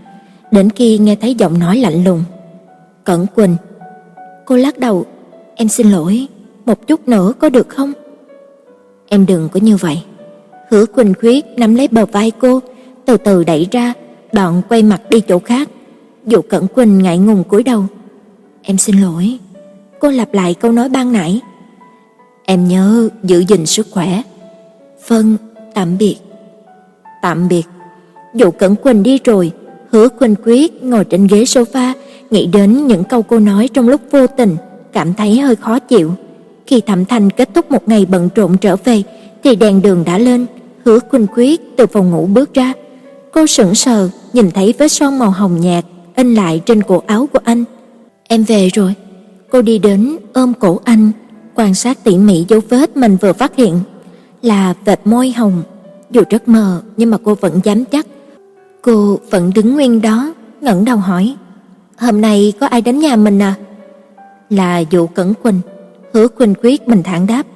[0.53, 2.25] Đến khi nghe thấy giọng nói lạnh lùng,
[3.05, 3.57] "Cẩn Quỳnh."
[4.47, 5.07] Cô lắc đầu,
[5.55, 6.27] "Em xin lỗi,
[6.67, 7.93] một chút nữa có được không?"
[9.09, 10.03] "Em đừng có như vậy."
[10.71, 12.61] Hứa Quỳnh Khuyết nắm lấy bờ vai cô,
[13.07, 13.93] từ từ đẩy ra,
[14.33, 15.69] đoạn quay mặt đi chỗ khác.
[16.27, 17.85] Dụ Cẩn Quỳnh ngại ngùng cúi đầu.
[18.63, 19.39] "Em xin lỗi."
[20.01, 21.41] Cô lặp lại câu nói ban nãy.
[22.45, 24.23] "Em nhớ giữ gìn sức khỏe."
[25.09, 25.37] "Vâng,
[25.75, 26.17] tạm biệt."
[27.23, 27.63] "Tạm biệt."
[28.35, 29.53] Dụ Cẩn Quỳnh đi rồi,
[29.91, 31.93] Hứa Quỳnh Quyết ngồi trên ghế sofa,
[32.31, 34.57] nghĩ đến những câu cô nói trong lúc vô tình,
[34.93, 36.13] cảm thấy hơi khó chịu.
[36.67, 39.03] Khi Thẩm Thành kết thúc một ngày bận rộn trở về,
[39.45, 40.47] thì đèn đường đã lên,
[40.85, 42.73] Hứa quỳnh quyết từ phòng ngủ bước ra.
[43.33, 45.85] Cô sững sờ nhìn thấy vết son màu hồng nhạt
[46.17, 47.65] in lại trên cổ áo của anh.
[48.29, 48.95] "Em về rồi."
[49.51, 51.11] Cô đi đến ôm cổ anh,
[51.55, 53.81] quan sát tỉ mỉ dấu vết mình vừa phát hiện,
[54.43, 55.63] là vệt môi hồng,
[56.11, 58.07] dù rất mờ nhưng mà cô vẫn dám chắc.
[58.83, 61.37] Cô vẫn đứng nguyên đó, ngẩng đầu hỏi:
[61.97, 63.55] "Hôm nay có ai đến nhà mình à?"
[64.51, 65.61] Là Dụ Cẩn Quỳnh.
[66.13, 67.47] Hứa Quỳnh Quyết bình thản đáp: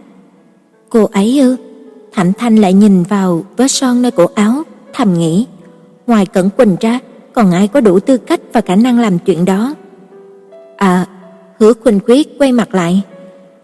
[0.88, 1.56] "Cô ấy ư?"
[2.14, 5.46] Thẩm Thanh lại nhìn vào vết son nơi cổ áo, thầm nghĩ,
[6.06, 7.00] ngoài Cẩn Quỳnh ra,
[7.32, 9.74] còn ai có đủ tư cách và khả năng làm chuyện đó?
[10.76, 11.06] À,
[11.58, 13.02] Hứa Khuynh Quyết quay mặt lại.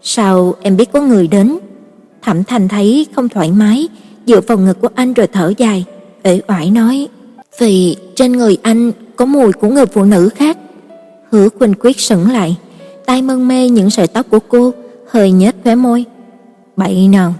[0.01, 1.57] Sao em biết có người đến?
[2.21, 3.87] Thẩm Thành thấy không thoải mái,
[4.25, 5.85] dựa vào ngực của anh rồi thở dài,
[6.23, 7.07] uể oải nói:
[7.57, 10.57] "Vì trên người anh có mùi của người phụ nữ khác."
[11.31, 12.57] Hứa Khuynh Quyết sững lại,
[13.05, 14.73] tay mân mê những sợi tóc của cô,
[15.09, 16.05] hơi nhếch khóe môi.
[16.75, 17.33] "Bậy nào."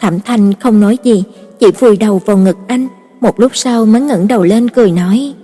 [0.00, 1.24] Thẩm Thanh không nói gì,
[1.58, 2.88] chỉ vùi đầu vào ngực anh,
[3.20, 5.34] một lúc sau mới ngẩng đầu lên cười nói: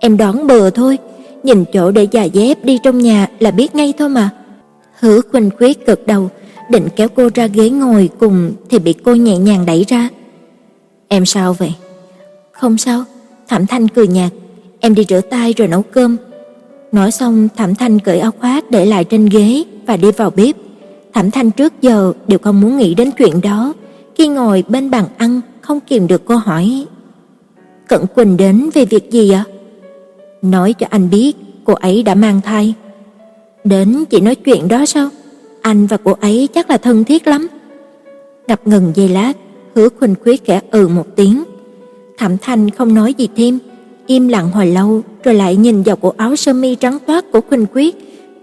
[0.00, 0.98] "Em đoán bừa thôi,
[1.44, 4.30] nhìn chỗ để giày dép đi trong nhà là biết ngay thôi mà."
[5.00, 6.30] Hứa Khuynh Quyết gật đầu,
[6.70, 10.08] định kéo cô ra ghế ngồi cùng thì bị cô nhẹ nhàng đẩy ra.
[11.08, 11.74] "Em sao vậy?"
[12.52, 13.04] "Không sao."
[13.48, 14.32] Thẩm Thanh cười nhạt,
[14.80, 16.16] "Em đi rửa tay rồi nấu cơm."
[16.92, 20.56] Nói xong, Thẩm Thanh cởi áo khoác để lại trên ghế và đi vào bếp.
[21.14, 23.72] Thẩm Thanh trước giờ đều không muốn nghĩ đến chuyện đó,
[24.14, 26.86] khi ngồi bên bàn ăn không kìm được cô hỏi:
[27.88, 29.44] "Cẩn Quỳnh đến về việc gì ạ?"
[30.44, 32.74] "Nói cho anh biết, cô ấy đã mang thai."
[33.64, 35.08] "Đến chỉ nói chuyện đó sao?"
[35.62, 37.48] Anh và cô ấy chắc là thân thiết lắm.
[38.48, 39.32] Ngập ngừng giây lát,
[39.74, 41.44] Hứa Khuynh Khuyết khẽ ừ một tiếng.
[42.18, 43.58] Thẩm Thanh không nói gì thêm,
[44.06, 47.40] im lặng hồi lâu rồi lại nhìn vào cổ áo sơ mi trắng toát của
[47.40, 47.94] Khuynh Khuyết,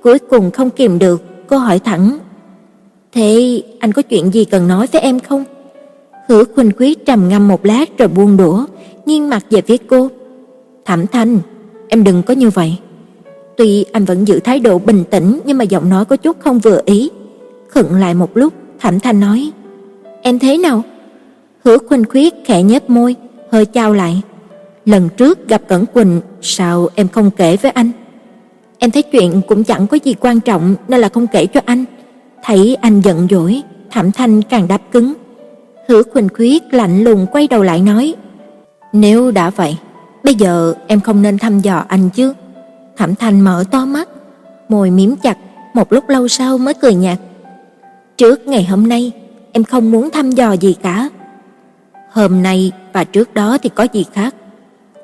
[0.04, 2.20] cuối cùng không kìm được, cô hỏi thẳng:
[3.12, 5.44] "Thế anh có chuyện gì cần nói với em không?"
[6.28, 8.66] Hứa Khuynh Khuyết trầm ngâm một lát rồi buông đũa,
[9.06, 10.10] nghiêng mặt về phía cô.
[10.86, 11.40] "Thẩm Thanh,
[11.92, 12.72] em đừng có như vậy."
[13.58, 16.60] Tuy anh vẫn giữ thái độ bình tĩnh nhưng mà giọng nói có chút không
[16.60, 17.10] vừa ý.
[17.68, 19.52] Khựng lại một lúc, Thẩm Thanh nói:
[20.22, 20.84] "Em thế nào?"
[21.64, 23.16] Hứa Khuynh Khuyết khẽ nhếch môi,
[23.52, 24.22] hơi chau lại.
[24.86, 27.92] "Lần trước gặp Cẩn Quỳnh, sao em không kể với anh?"
[28.78, 31.86] "Em thấy chuyện cũng chẳng có gì quan trọng nên là không kể cho anh."
[32.44, 35.14] Thấy anh giận dỗi, Thẩm Thanh càng đáp cứng.
[35.88, 38.16] Hứa Khuynh Khuyết lạnh lùng quay đầu lại nói:
[38.94, 39.78] "Nếu đã vậy,
[40.24, 42.34] bây giờ em không nên thăm dò anh chứ?"
[42.98, 44.10] Thẩm Thanh mở to mắt,
[44.70, 45.38] môi mím chặt,
[45.74, 47.20] một lúc lâu sau mới cười nhạt.
[48.18, 49.12] Trước ngày hôm nay,
[49.52, 51.10] em không muốn thăm dò gì cả.
[52.12, 54.36] Hôm nay và trước đó thì có gì khác.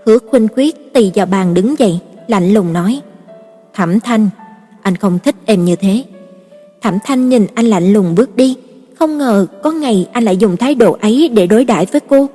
[0.06, 3.02] Hứa Khuynh Quyết tì vào bàn đứng dậy, lạnh lùng nói:
[3.74, 4.30] "Thẩm Thanh,
[4.82, 6.04] anh không thích em như thế."
[6.82, 8.58] Thẩm Thanh nhìn anh lạnh lùng bước đi,
[9.00, 12.28] không ngờ có ngày anh lại dùng thái độ ấy để đối đãi với cô.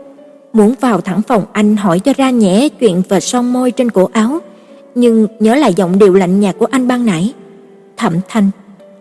[0.52, 4.10] Muốn vào thẳng phòng anh hỏi cho ra nhẽ chuyện về son môi trên cổ
[4.12, 4.40] áo,
[4.94, 7.32] nhưng nhớ lại giọng điệu lạnh nhạt của anh ban nãy.
[7.96, 8.50] Thẩm Thanh,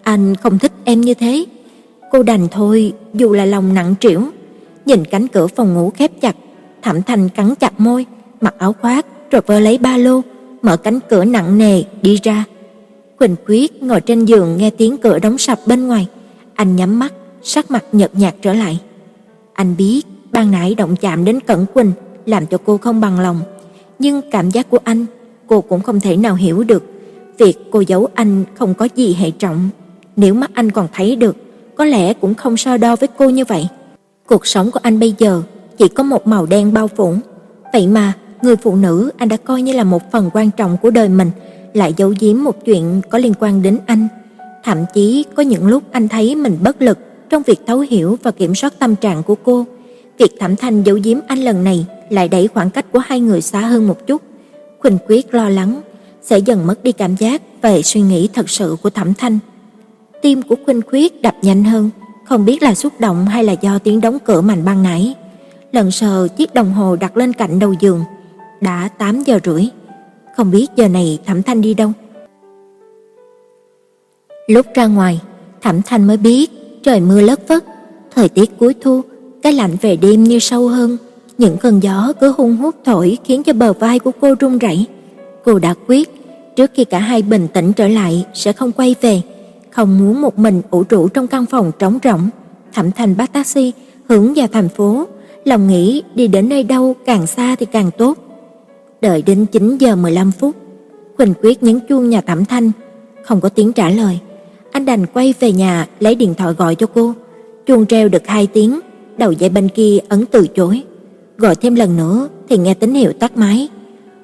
[0.04, 1.46] anh không thích em như thế.
[2.12, 4.22] Cô đành thôi, dù là lòng nặng trĩu.
[4.86, 6.36] Nhìn cánh cửa phòng ngủ khép chặt,
[6.82, 8.06] Thẩm Thanh cắn chặt môi,
[8.42, 10.22] mặc áo khoác rồi vơ lấy ba lô,
[10.62, 12.44] mở cánh cửa nặng nề đi ra.
[13.20, 16.08] Quỳnh Quyết ngồi trên giường nghe tiếng cửa đóng sập bên ngoài,
[16.56, 18.80] anh nhắm mắt, sắc mặt nhợt nhạt trở lại.
[19.54, 21.92] Anh biết ban nãy động chạm đến Cẩn Quỳnh
[22.26, 23.42] làm cho cô không bằng lòng,
[24.00, 25.06] nhưng cảm giác của anh
[25.48, 26.84] cô cũng không thể nào hiểu được.
[27.38, 29.70] Việc cô giấu anh không có gì hệ trọng,
[30.16, 31.36] nếu mắt anh còn thấy được,
[31.76, 33.68] có lẽ cũng không so đo với cô như vậy.
[34.28, 35.42] Cuộc sống của anh bây giờ
[35.78, 37.16] chỉ có một màu đen bao phủ,
[37.74, 40.92] vậy mà người phụ nữ anh đã coi như là một phần quan trọng của
[40.92, 41.32] đời mình
[41.74, 44.08] lại giấu giếm một chuyện có liên quan đến anh.
[44.64, 46.98] Thậm chí có những lúc anh thấy mình bất lực
[47.30, 49.66] trong việc thấu hiểu và kiểm soát tâm trạng của cô.
[50.22, 53.42] Việc Thẩm Thanh giấu giếm anh lần này lại đẩy khoảng cách của hai người
[53.42, 54.22] xa hơn một chút.
[54.80, 55.82] Khuynh Quyết lo lắng
[56.22, 59.40] sẽ dần mất đi cảm giác về suy nghĩ thật sự của Thẩm Thanh.
[60.22, 61.90] Tim của Khuynh Quyết đập nhanh hơn,
[62.26, 65.14] không biết là xúc động hay là do tiếng đóng cửa mạnh ban nãy.
[65.72, 68.04] Lần sờ chiếc đồng hồ đặt lên cạnh đầu giường,
[68.62, 69.66] đã 8 giờ rưỡi.
[70.36, 71.92] Không biết giờ này Thẩm Thanh đi đâu.
[74.48, 75.22] Lúc ra ngoài,
[75.62, 76.52] Thẩm Thanh mới biết
[76.84, 77.66] trời mưa lất phất,
[78.16, 79.02] thời tiết cuối thu,
[79.42, 80.98] cái lạnh về đêm như sâu hơn,
[81.38, 84.86] những cơn gió cứ hung hút thổi khiến cho bờ vai của cô run rẩy.
[85.46, 86.10] Cô đã quyết,
[86.56, 89.22] trước khi cả hai bình tĩnh trở lại sẽ không quay về,
[89.70, 92.30] không muốn một mình ủ rũ trong căn phòng trống rỗng.
[92.74, 93.74] Thẩm Thành bắt taxi
[94.10, 95.08] hướng vào thành phố,
[95.46, 98.18] lòng nghĩ đi đến nơi đâu càng xa thì càng tốt.
[99.02, 100.56] Đợi đến 9 giờ 15 phút,
[101.18, 102.72] Quỳnh Quyết nhấn chuông nhà Thẩm Thanh,
[103.24, 104.20] không có tiếng trả lời.
[104.72, 107.14] Anh đành quay về nhà lấy điện thoại gọi cho cô.
[107.66, 108.80] Chuông treo được 2 tiếng,
[109.22, 110.84] đầu dây bên kia ấn từ chối.
[111.38, 113.70] Gọi thêm lần nữa thì nghe tín hiệu tắt máy.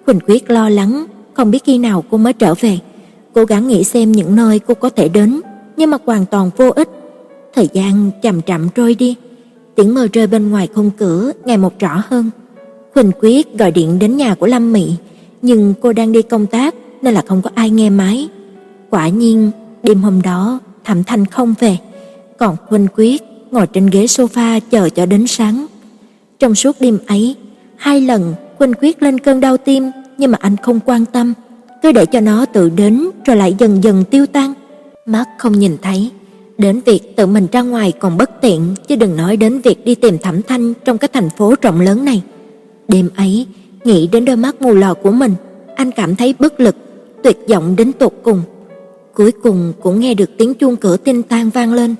[0.06, 2.80] Quỳnh Quyết lo lắng, không biết khi nào cô mới trở về.
[3.34, 5.42] Cố gắng nghĩ xem những nơi cô có thể đến,
[5.78, 6.90] nhưng mà hoàn toàn vô ích.
[7.54, 9.16] Thời gian chậm chậm trôi đi,
[9.76, 12.30] tiếng mưa rơi bên ngoài khung cửa ngày một rõ hơn.
[12.94, 14.92] Quỳnh Quyết gọi điện đến nhà của Lâm Mị,
[15.42, 18.30] nhưng cô đang đi công tác nên là không có ai nghe máy.
[18.90, 19.52] Quả nhiên,
[19.84, 21.78] đêm hôm đó Thẩm Thanh không về,
[22.38, 25.66] còn Quỳnh Quyết ngồi trên ghế sofa chờ cho đến sáng.
[26.40, 27.36] Trong suốt đêm ấy,
[27.76, 31.34] hai lần Quỳnh Quyết lên cơn đau tim, nhưng mà anh không quan tâm,
[31.84, 34.54] cứ để cho nó tự đến rồi lại dần dần tiêu tan.
[35.06, 36.12] Mắt không nhìn thấy,
[36.58, 39.96] đến việc tự mình ra ngoài còn bất tiện, chứ đừng nói đến việc đi
[39.96, 42.22] tìm Thẩm Thanh trong cái thành phố rộng lớn này.
[42.88, 43.46] Đêm ấy,
[43.84, 45.34] nghĩ đến đôi mắt mù lòa của mình,
[45.76, 46.76] anh cảm thấy bất lực,
[47.24, 48.42] tuyệt vọng đến tột cùng.
[49.16, 51.96] Cuối cùng cũng nghe được tiếng chuông cửa tinh tan vang lên,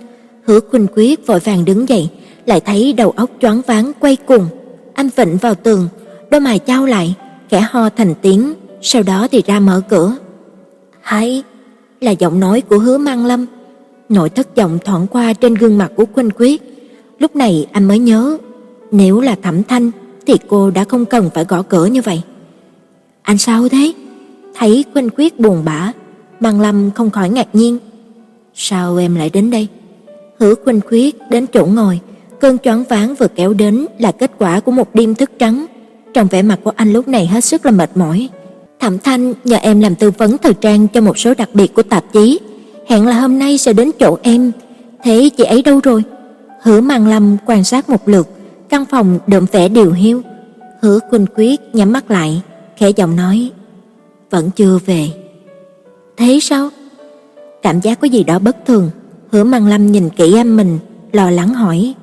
[0.48, 2.10] Hứa Khuynh Quyết vội vàng đứng dậy,
[2.46, 4.48] lại thấy đầu óc choáng váng quay cuồng.
[4.94, 5.88] Anh vịnh vào tường,
[6.32, 7.16] đôi mày chau lại,
[7.50, 10.16] khẽ ho thành tiếng, sau đó thì ra mở cửa.
[11.02, 11.44] "Hay!"
[12.02, 13.46] là giọng nói của Hứa Mang Lâm.
[14.10, 16.62] Nỗi thất vọng thoáng qua trên gương mặt của Khuynh Quyết.
[17.20, 18.38] Lúc này anh mới nhớ,
[18.92, 19.92] nếu là Thẩm Thanh
[20.26, 22.22] thì cô đã không cần phải gõ cửa như vậy.
[23.22, 23.94] "Anh sao thế?"
[24.56, 25.92] Thấy Khuynh Quyết buồn bã,
[26.40, 27.78] Mang Lâm không khỏi ngạc nhiên.
[28.54, 29.68] "Sao em lại đến đây?"
[30.40, 32.00] Hứa Khuynh Quyết đến chỗ ngồi,
[32.40, 35.66] cơn choáng váng vừa kéo đến là kết quả của một đêm thức trắng.
[36.14, 38.30] Trong vẻ mặt của anh lúc này hết sức là mệt mỏi.
[38.80, 41.84] Thẩm Thanh nhờ em làm tư vấn thời trang cho một số đặc biệt của
[41.84, 42.40] tạp chí,
[42.88, 44.52] hẹn là hôm nay sẽ đến chỗ em.
[45.04, 46.04] Thế chị ấy đâu rồi?
[46.62, 48.28] Hứa mang Lâm quan sát một lượt,
[48.70, 50.22] căn phòng đượm vẻ điều hiu.
[50.82, 52.42] Hứa Khuynh Quyết nhắm mắt lại,
[52.78, 53.52] khẽ giọng nói:
[54.30, 55.10] "Vẫn chưa về."
[56.18, 56.70] Thế sao?
[57.62, 58.90] Cảm giác có gì đó bất thường,
[59.32, 60.80] Hứa Măng Lâm nhìn kỹ em mình,
[61.12, 61.94] lo lắng hỏi: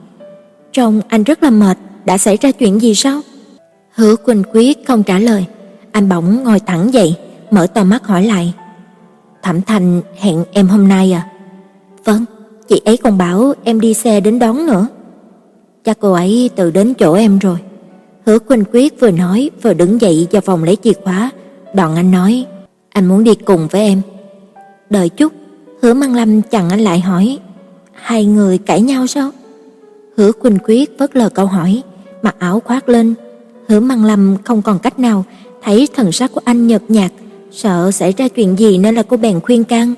[0.72, 3.20] "Trông anh rất là mệt, đã xảy ra chuyện gì sao?"
[3.94, 5.46] Hứa Quỳnh Quyết không trả lời,
[5.92, 7.16] anh bỗng ngồi thẳng dậy,
[7.50, 8.54] mở to mắt hỏi lại:
[9.42, 11.28] "Thẩm Thành hẹn em hôm nay à?"
[12.04, 12.24] "Vâng,
[12.68, 14.87] chị ấy còn bảo em đi xe đến đón nữa."
[15.84, 17.56] "Chắc cô ấy tự đến chỗ em rồi."
[18.26, 21.30] Hứa Quỳnh Quyết vừa nói vừa đứng dậy vào phòng lấy chìa khóa,
[21.74, 22.46] đoạn anh nói:
[22.88, 24.00] "Anh muốn đi cùng với em."
[24.90, 25.32] "Đợi chút."
[25.85, 27.38] Hứa Măng Lâm chặn anh lại hỏi,
[27.92, 29.31] hai người cãi nhau sao?
[30.16, 31.83] Hứa Quỳnh Quyết vớt lờ câu hỏi,
[32.23, 33.14] mặc áo khoác lên.
[33.68, 35.25] Hứa Măng Lâm không còn cách nào,
[35.62, 37.12] thấy thần sắc của anh nhợt nhạt,
[37.53, 39.94] sợ xảy ra chuyện gì nên là cô bèn khuyên can.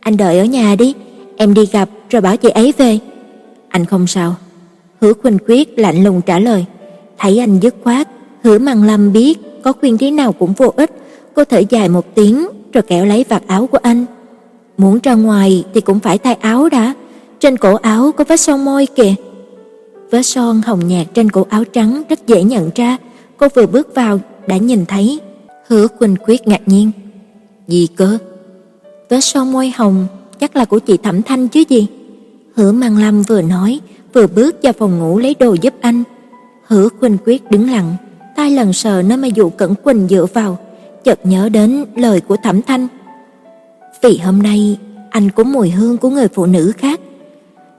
[0.00, 0.94] Anh đợi ở nhà đi,
[1.36, 2.98] em đi gặp rồi bảo chị ấy về.
[3.68, 4.34] Anh không sao.
[5.00, 6.64] Hứa Quỳnh Quyết lạnh lùng trả lời.
[7.18, 8.08] Thấy anh dứt khoát,
[8.42, 10.90] Hứa Măng Lâm biết có khuyên thế nào cũng vô ích,
[11.34, 14.06] cô thở dài một tiếng rồi kéo lấy vạt áo của anh.
[14.82, 16.94] Muốn ra ngoài thì cũng phải thay áo đã,
[17.40, 19.14] trên cổ áo có vết son môi kìa.
[20.10, 22.96] Vết son hồng nhạt trên cổ áo trắng rất dễ nhận ra,
[23.36, 25.20] cô vừa bước vào đã nhìn thấy.
[25.68, 26.90] Hứa Quỳnh Quyết ngạc nhiên.
[27.68, 28.18] Gì cơ?
[29.08, 30.06] Vết son môi hồng
[30.40, 31.86] chắc là của chị Thẩm Thanh chứ gì?
[32.54, 33.80] Hứa Mang Lâm vừa nói,
[34.12, 36.02] vừa bước vào phòng ngủ lấy đồ giúp anh.
[36.66, 37.96] Hứa Quỳnh Quyết đứng lặng,
[38.36, 40.58] tay lần sờ nơi mà dụ Cẩn Quỳnh dựa vào,
[41.04, 42.88] chợt nhớ đến lời của Thẩm Thanh
[44.02, 44.78] vì hôm nay
[45.10, 47.00] anh có mùi hương của người phụ nữ khác.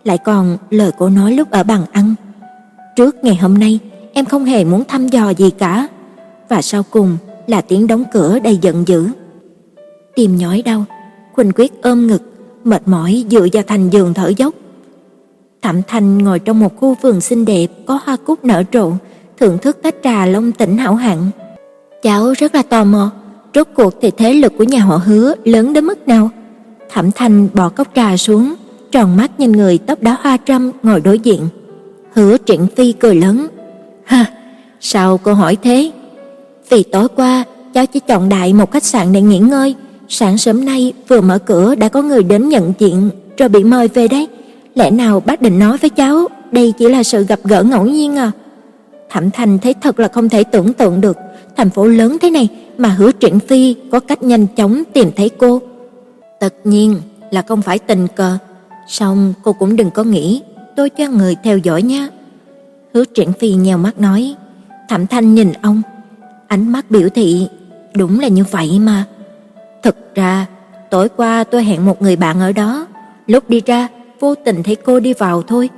[0.04, 2.16] Lại còn lời cô nói lúc ở bàn ăn.
[2.96, 3.80] Trước ngày hôm nay,
[4.14, 5.88] em không hề muốn thăm dò gì cả.
[6.50, 9.08] Và sau cùng là tiếng đóng cửa đầy giận dữ.
[10.16, 10.86] Tim nhói đau,
[11.36, 12.22] Quỳnh Quyết ôm ngực,
[12.64, 14.54] mệt mỏi dựa vào thành giường thở dốc.
[15.62, 18.92] Thẩm Thanh ngồi trong một khu vườn xinh đẹp có hoa cúc nở rộ,
[19.40, 21.30] thưởng thức tách trà long tỉnh hảo hạng.
[22.04, 23.12] Cháu rất là tò mò,
[23.56, 26.30] Rốt cuộc thì thế lực của nhà họ Hứa lớn đến mức nào?
[26.89, 28.54] Thẩm Thanh bỏ cốc trà xuống,
[28.92, 31.48] tròn mắt nhìn người tóc đá hoa trâm ngồi đối diện.
[32.13, 33.48] Hứa Triển Phi cười lớn.
[34.06, 34.26] "Ha,
[34.80, 35.92] sao cô hỏi thế?
[36.70, 39.76] Vì tối qua cháu chỉ chọn đại một khách sạn để nghỉ ngơi,
[40.08, 43.88] sáng sớm nay vừa mở cửa đã có người đến nhận chuyện rồi bị mời
[43.88, 44.28] về đấy.
[44.76, 48.16] Lẽ nào bác định nói với cháu đây chỉ là sự gặp gỡ ngẫu nhiên
[48.16, 48.32] à?"
[49.10, 51.18] Thẩm Thanh thấy thật là không thể tưởng tượng được,
[51.58, 55.30] thành phố lớn thế này mà Hứa Truyện Phi có cách nhanh chóng tìm thấy
[55.30, 55.62] cô.
[56.39, 56.96] Tất nhiên
[57.32, 58.38] là không phải tình cờ,
[58.88, 60.42] song cô cũng đừng có nghĩ
[60.76, 62.08] tôi cho người theo dõi nha.
[62.94, 64.36] Hứa Truyện Phi nheo mắt nói,
[64.89, 65.82] Thẩm Thanh nhìn ông,
[66.48, 67.48] ánh mắt biểu thị
[67.96, 69.06] đúng là như vậy mà.
[69.84, 70.46] Thực ra,
[70.89, 72.88] tối qua tôi hẹn một người bạn ở đó,
[73.28, 73.88] lúc đi ra
[74.20, 75.70] vô tình thấy cô đi vào thôi.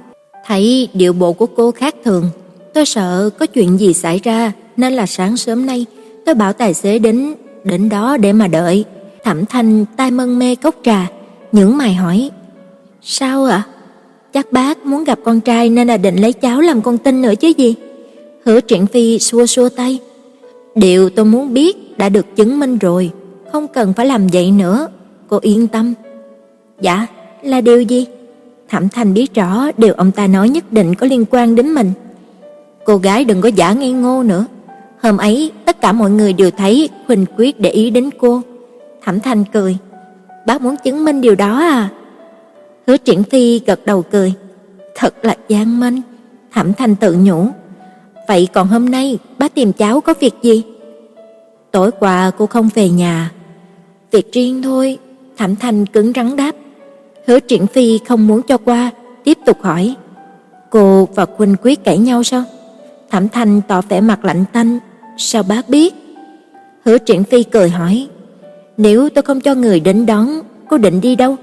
[0.45, 2.29] Thấy điệu bộ của cô khác thường,
[2.75, 5.85] tôi sợ có chuyện gì xảy ra nên là sáng sớm nay
[6.25, 8.85] Tôi bảo tài xế đến đến đó để mà đợi.
[9.23, 11.07] Thẩm Thanh tay mân mê cốc trà,
[11.51, 12.29] những mày hỏi:
[13.01, 13.63] "Sao ạ?"
[14.33, 17.35] Chắc bác muốn gặp con trai nên là định lấy cháu làm con tin nữa
[17.35, 17.75] chứ gì.
[18.45, 19.99] Hứa Triển Phi xua xua tay.
[20.75, 23.11] Điều tôi muốn biết đã được chứng minh rồi,
[23.51, 24.88] không cần phải làm vậy nữa,
[25.27, 25.93] cô yên tâm.
[26.81, 27.07] Dạ,
[27.41, 28.05] là điều gì?
[28.69, 31.91] Thẩm Thanh biết rõ điều ông ta nói nhất định có liên quan đến mình.
[32.85, 34.45] Cô gái đừng có giả ngây ngô nữa.
[35.01, 38.41] Hôm ấy, tất cả mọi người đều thấy Huỳnh Quyết để ý đến cô.
[39.03, 39.77] Thẩm Thanh cười.
[40.45, 41.89] Bác muốn chứng minh điều đó à?
[42.87, 44.33] Hứa Triển Phi gật đầu cười.
[44.95, 46.01] Thật là gian manh.
[46.53, 47.47] Thẩm Thanh tự nhủ.
[48.27, 50.63] vậy còn hôm nay bác tìm cháu có việc gì?
[51.71, 53.31] Tối qua cô không về nhà.
[54.11, 54.97] Việc riêng thôi,
[55.37, 56.55] Thẩm Thanh cứng rắn đáp.
[57.27, 58.91] Hứa Triển Phi không muốn cho qua,
[59.23, 59.95] tiếp tục hỏi.
[60.69, 62.43] Cô và Quỳnh Quyết cãi nhau sao?
[63.15, 64.80] Thẩm Thanh tỏ vẻ mặt lạnh tanh,
[65.17, 65.93] sao bác biết?
[66.86, 68.08] Hứa Triển Phi cười hỏi,
[68.78, 70.28] nếu tôi không cho người đến đón,
[70.69, 71.36] cô định đi đâu?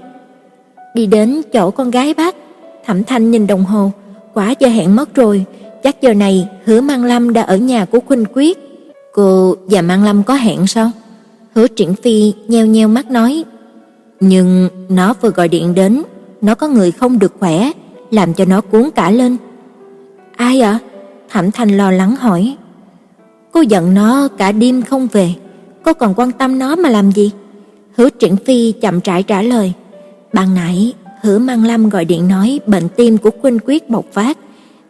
[0.95, 2.35] Đi đến chỗ con gái bác.
[2.85, 3.91] Thẩm Thanh nhìn đồng hồ,
[4.33, 5.45] quá giờ hẹn mất rồi,
[5.83, 8.57] chắc giờ này Hứa Mang Lâm đã ở nhà của Khuynh Quyết.
[9.13, 10.91] Cô và Mang Lâm có hẹn sao?
[11.55, 13.43] Hứa Triển Phi nheo nheo mắt nói,
[14.19, 16.03] nhưng nó vừa gọi điện đến,
[16.41, 17.71] nó có người không được khỏe,
[18.11, 19.37] làm cho nó cuốn cả lên.
[20.35, 20.79] Ai ạ?
[21.33, 22.55] Thẩm Thanh lo lắng hỏi.
[23.51, 25.33] Cô giận nó cả đêm không về,
[25.83, 27.31] cô còn quan tâm nó mà làm gì?
[27.97, 29.73] Hứa Triển Phi chậm rãi trả lời.
[30.33, 34.37] Ban nãy, Hứa Mang Lâm gọi điện nói bệnh tim của Khuynh Quyết bộc phát,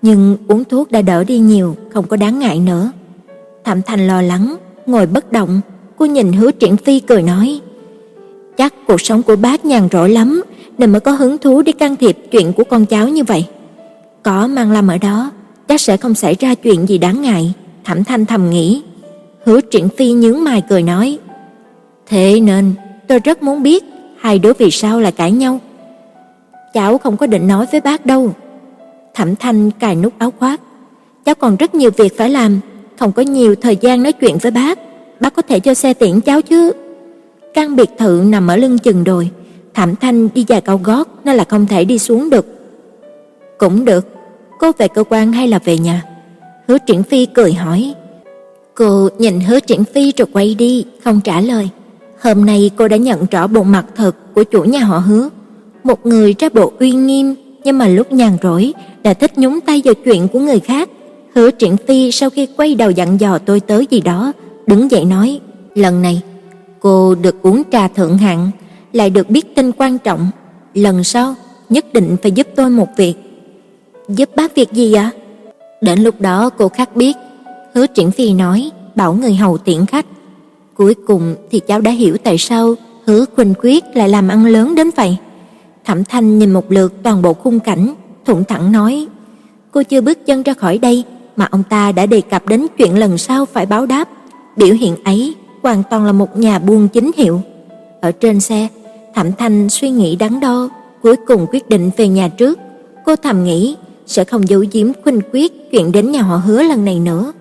[0.02, 2.92] nhưng uống thuốc đã đỡ đi nhiều, không có đáng ngại nữa.
[3.64, 5.62] Thẩm Thành lo lắng, ngồi bất động,
[5.98, 7.62] cô nhìn Hứa Triển Phi cười nói:
[8.58, 10.44] "Chắc cuộc sống của bác nhàn rỗi lắm,
[10.78, 13.46] nên mới có hứng thú đi can thiệp chuyện của con cháu như vậy.
[14.24, 15.32] Có Mang Lâm ở đó,
[15.68, 18.82] chắc sẽ không xảy ra chuyện gì đáng ngại." Thẩm Thanh thầm nghĩ.
[19.46, 21.18] Hứa Triển Phi nhướng mày cười nói:
[22.08, 22.74] "Thế nên
[23.08, 23.84] tôi rất muốn biết
[24.20, 25.60] hai đứa vì sao lại cãi nhau.
[26.74, 28.34] Cháu không có định nói với bác đâu.
[29.14, 30.62] Thẩm Thanh cài nút áo khoác.
[31.26, 32.60] Cháu còn rất nhiều việc phải làm,
[33.00, 34.80] không có nhiều thời gian nói chuyện với bác.
[35.20, 36.72] Bác có thể cho xe tiễn cháu chứ?
[37.54, 39.30] Căn biệt thự nằm ở lưng chừng đồi,
[39.74, 42.46] Thẩm Thanh đi giày cao gót nên là không thể đi xuống được.
[43.58, 44.08] Cũng được,
[44.64, 46.04] cô về cơ quan hay là về nhà?
[46.68, 47.94] Hứa Triển Phi cười hỏi.
[48.76, 51.70] Cô nhìn Hứa Triển Phi rồi quay đi, không trả lời.
[52.22, 55.30] Hôm nay cô đã nhận rõ bộ mặt thật của chủ nhà họ Hứa,
[55.84, 58.74] một người ra bộ uy nghiêm, nhưng mà lúc nhàn rỗi
[59.04, 60.90] đã thích nhúng tay vào chuyện của người khác.
[61.36, 64.34] Hứa Triển Phi sau khi quay đầu dặn dò tôi tới gì đó,
[64.68, 65.40] đứng dậy nói:
[65.76, 66.22] "Lần này
[66.80, 68.52] cô được uống trà thượng hạng,
[68.94, 70.30] lại được biết tin quan trọng,
[70.74, 71.36] lần sau
[71.70, 73.33] nhất định phải giúp tôi một việc."
[74.08, 75.12] "Giúp bác việc gì ạ?"
[75.82, 77.18] Đến lúc đó cô khác biết.
[77.74, 80.06] Hứa Triển Phi nói, bảo người hầu tiễn khách.
[80.76, 84.76] Cuối cùng thì cháu đã hiểu tại sao Hứa Khuynh Quyết lại làm ăn lớn
[84.76, 85.18] đến vậy.
[85.86, 87.94] Thẩm Thanh nhìn một lượt toàn bộ khung cảnh,
[88.26, 89.08] thủng thẳng nói:
[89.72, 91.04] "Cô chưa bước chân ra khỏi đây
[91.36, 94.10] mà ông ta đã đề cập đến chuyện lần sau phải báo đáp.
[94.58, 97.42] Biểu hiện ấy hoàn toàn là một nhà buôn chính hiệu."
[98.02, 98.68] Ở trên xe,
[99.16, 100.70] Thẩm Thanh suy nghĩ đắn đo,
[101.02, 102.60] cuối cùng quyết định về nhà trước.
[103.06, 103.76] Cô thầm nghĩ
[104.08, 107.34] sẽ không giấu giếm Khuynh Quyết chuyện đến nhà họ Hứa lần này nữa.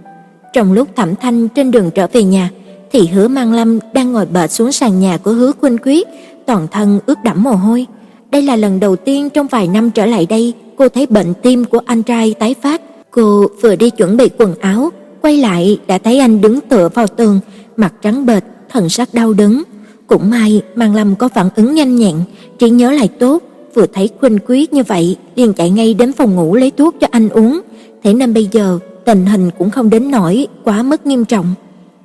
[0.52, 2.50] Trong lúc Thẩm Thanh trên đường trở về nhà,
[2.92, 6.08] thì Hứa Mang Lâm đang ngồi bệt xuống sàn nhà của Hứa Khuynh Quyết,
[6.46, 7.86] toàn thân ướt đẫm mồ hôi.
[8.30, 11.64] Đây là lần đầu tiên trong vài năm trở lại đây cô thấy bệnh tim
[11.64, 12.82] của anh trai tái phát.
[13.10, 17.06] Cô vừa đi chuẩn bị quần áo, quay lại đã thấy anh đứng tựa vào
[17.06, 17.40] tường,
[17.76, 19.62] mặt trắng bệch, thần sắc đau đớn.
[20.06, 22.16] Cũng may Mang Lâm có phản ứng nhanh nhẹn,
[22.58, 23.42] trí nhớ lại tốt,
[23.74, 27.06] vừa thấy Khuynh Quyết như vậy, liền chạy ngay đến phòng ngủ lấy thuốc cho
[27.10, 27.60] anh uống.
[28.02, 31.54] Thế nên bây giờ tình hình cũng không đến nỗi quá mức nghiêm trọng.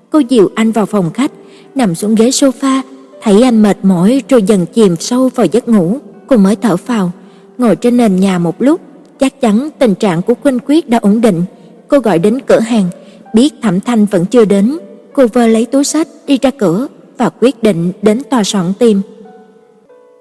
[0.09, 1.31] Cô dìu anh vào phòng khách,
[1.75, 2.81] nằm xuống ghế sofa,
[3.21, 7.11] thấy anh mệt mỏi rồi dần chìm sâu vào giấc ngủ, cô mới thở phào,
[7.57, 8.81] ngồi trên nền nhà một lúc,
[9.19, 11.43] chắc chắn tình trạng của Khuynh Quyết đã ổn định.
[11.87, 12.89] Cô gọi đến cửa hàng,
[13.33, 14.77] biết Thẩm Thanh vẫn chưa đến,
[15.13, 19.01] cô vơ lấy túi sách đi ra cửa và quyết định đến tòa soạn tìm.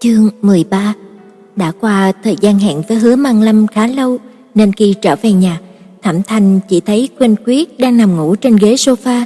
[0.01, 0.95] Chương 13
[1.57, 4.19] đã qua thời gian hẹn với Hứa Mang Lâm khá lâu,
[4.55, 5.61] nên khi trở về nhà,
[6.03, 9.25] Thẩm Thanh chỉ thấy Khuynh Quyết đang nằm ngủ trên ghế sofa,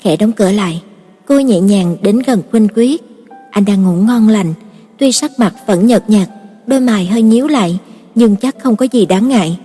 [0.00, 0.82] khẽ đóng cửa lại.
[1.26, 3.02] Cô nhẹ nhàng đến gần Khuynh Quyết.
[3.50, 4.54] Anh đang ngủ ngon lành,
[4.98, 6.28] tuy sắc mặt vẫn nhợt nhạt,
[6.66, 7.78] đôi mày hơi nhíu lại,
[8.14, 9.58] nhưng chắc không có gì đáng ngại.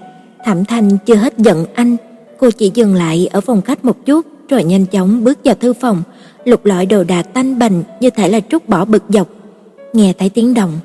[0.45, 1.97] Thẩm Thanh chưa hết giận anh,
[2.37, 5.73] cô chỉ dừng lại ở phòng khách một chút rồi nhanh chóng bước vào thư
[5.73, 6.03] phòng,
[6.45, 9.27] lục lọi đồ đạc tanh bành như thể là trút bỏ bực dọc.
[9.93, 10.79] Nghe thấy tiếng động,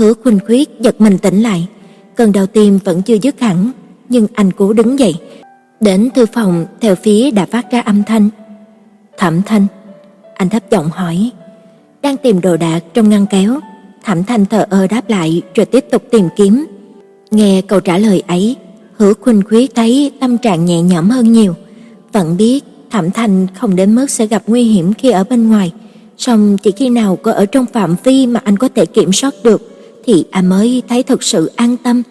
[0.00, 1.68] Hứa Khuynh Quyết giật mình tỉnh lại,
[2.14, 3.70] cơn đau tim vẫn chưa dứt hẳn,
[4.08, 5.14] nhưng anh cố đứng dậy,
[5.80, 8.28] đến thư phòng theo phía đã phát ra âm thanh.
[9.18, 9.66] Thẩm Thanh,
[10.34, 11.30] anh thấp giọng hỏi,
[12.02, 13.60] đang tìm đồ đạc trong ngăn kéo.
[14.04, 16.66] Thẩm Thanh thờ ơ đáp lại rồi tiếp tục tìm kiếm.
[17.30, 18.56] Nghe câu trả lời ấy,
[18.96, 21.54] Hứa Khuynh Khuyết thấy tâm trạng nhẹ nhõm hơn nhiều,
[22.12, 25.72] vẫn biết Thẩm Thanh không đến mức sẽ gặp nguy hiểm khi ở bên ngoài,
[26.16, 29.34] song chỉ khi nào có ở trong phạm vi mà anh có thể kiểm soát
[29.44, 29.69] được
[30.04, 32.02] thì anh mới thấy thực sự an tâm.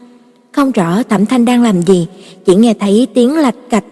[0.52, 2.08] Không rõ Thẩm Thanh đang làm gì,
[2.46, 3.84] chỉ nghe thấy tiếng lạch cạch,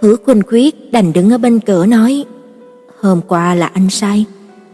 [0.00, 2.24] Hứa Khuynh Khuyết đành đứng ở bên cửa nói:
[3.00, 4.24] "Hôm qua là anh sai,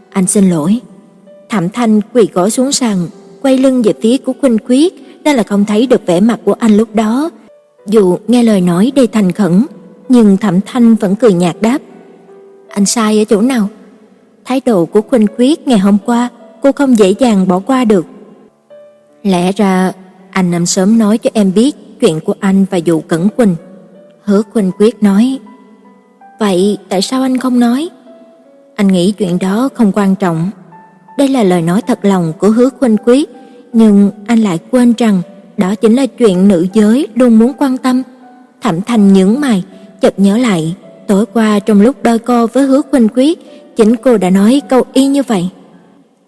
[0.09, 0.79] anh xin lỗi."
[1.49, 2.97] Thẩm Thanh quỳ gối xuống sàn,
[3.41, 6.53] quay lưng về phía của Khuynh Khuyết, đó là không thấy được vẻ mặt của
[6.59, 7.29] anh lúc đó.
[7.87, 9.65] Dù nghe lời nói đầy thành khẩn,
[10.09, 11.81] nhưng Thẩm Thanh vẫn cười nhạt đáp:
[12.69, 13.69] "Anh sai ở chỗ nào?"
[14.45, 16.29] Thái độ của Khuynh Quyết ngày hôm qua,
[16.61, 18.05] cô không dễ dàng bỏ qua được.
[19.23, 19.91] Lẽ ra
[20.31, 23.55] anh nên sớm nói cho em biết chuyện của anh và Dụ Cẩn Quỳnh.
[24.23, 25.39] Hứa Khuynh Quyết nói:
[26.39, 27.89] "Vậy tại sao anh không nói?"
[28.75, 30.49] Anh nghĩ chuyện đó không quan trọng.
[31.17, 33.29] Đây là lời nói thật lòng của Hứa Khuynh Quyết,
[33.73, 35.21] nhưng anh lại quên rằng
[35.57, 38.03] đó chính là chuyện nữ giới luôn muốn quan tâm.
[38.61, 39.63] Thẩm Thành nhướng mày,
[40.01, 40.75] chợt nhớ lại,
[41.07, 43.39] tối qua trong lúc đôi cô với Hứa Khuynh Quyết,
[43.75, 45.49] chính cô đã nói câu y như vậy.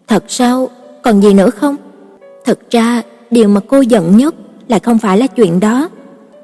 [0.08, 0.70] Thật sao?
[1.04, 1.76] Còn gì nữa không?
[2.46, 4.36] Thực ra, điều mà cô giận nhất
[4.68, 5.89] lại không phải là chuyện đó.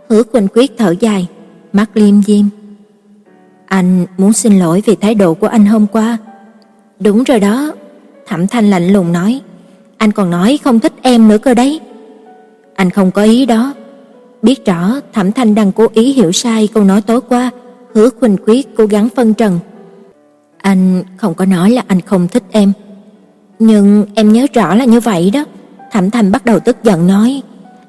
[0.10, 1.28] Hứa Quỳnh Quyết thở dài,
[1.74, 2.46] mắt liêm diêm.
[3.66, 6.18] Anh muốn xin lỗi vì thái độ của anh hôm qua.
[7.00, 7.74] Đúng rồi đó,
[8.28, 9.42] Thẩm Thanh lạnh lùng nói.
[9.98, 11.80] Anh còn nói không thích em nữa cơ đấy.
[12.76, 13.74] Anh không có ý đó.
[14.42, 17.52] Biết rõ Thẩm Thanh đang cố ý hiểu sai câu nói tối qua,
[17.94, 19.60] Hứa Quỳnh Quyết cố gắng phân trần.
[20.58, 22.74] Anh không có nói là anh không thích em.
[23.60, 25.46] Nhưng em nhớ rõ là như vậy đó.
[25.92, 27.42] Thẩm thành bắt đầu tức giận nói,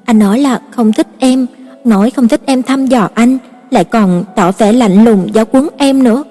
[0.05, 1.45] anh nói là không thích em,
[1.85, 3.37] nói không thích em thăm dò anh,
[3.69, 6.23] lại còn tỏ vẻ lạnh lùng giáo quấn em nữa.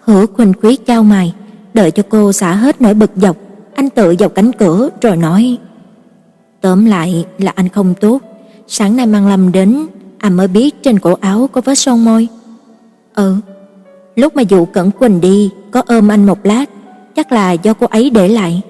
[0.00, 1.34] Hứa Khuynh quý chau mày,
[1.74, 3.36] đợi cho cô xả hết nỗi bực dọc,
[3.74, 5.58] anh tự dọc cánh cửa rồi nói:
[6.60, 8.18] "Tóm lại là anh không tốt,
[8.66, 9.86] sáng nay mang Lâm đến,
[10.18, 12.28] anh mới biết trên cổ áo có vết son môi."
[13.14, 13.36] "Ừ."
[14.16, 16.64] Lúc mà dụ Cẩn Quỳnh đi, có ôm anh một lát,
[17.16, 18.60] chắc là do cô ấy để lại.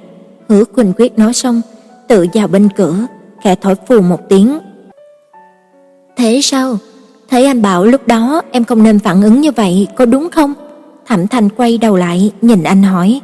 [0.49, 1.61] Hứa Quỳnh Quyết nói xong,
[2.11, 2.97] tự vào bên cửa,
[3.43, 4.59] khẽ thổi phù một tiếng.
[6.17, 6.79] "Thế sao?"
[7.31, 10.55] Thấy anh bảo lúc đó em không nên phản ứng như vậy, có đúng không?
[11.07, 13.21] Thẩm Thành quay đầu lại, nhìn anh hỏi.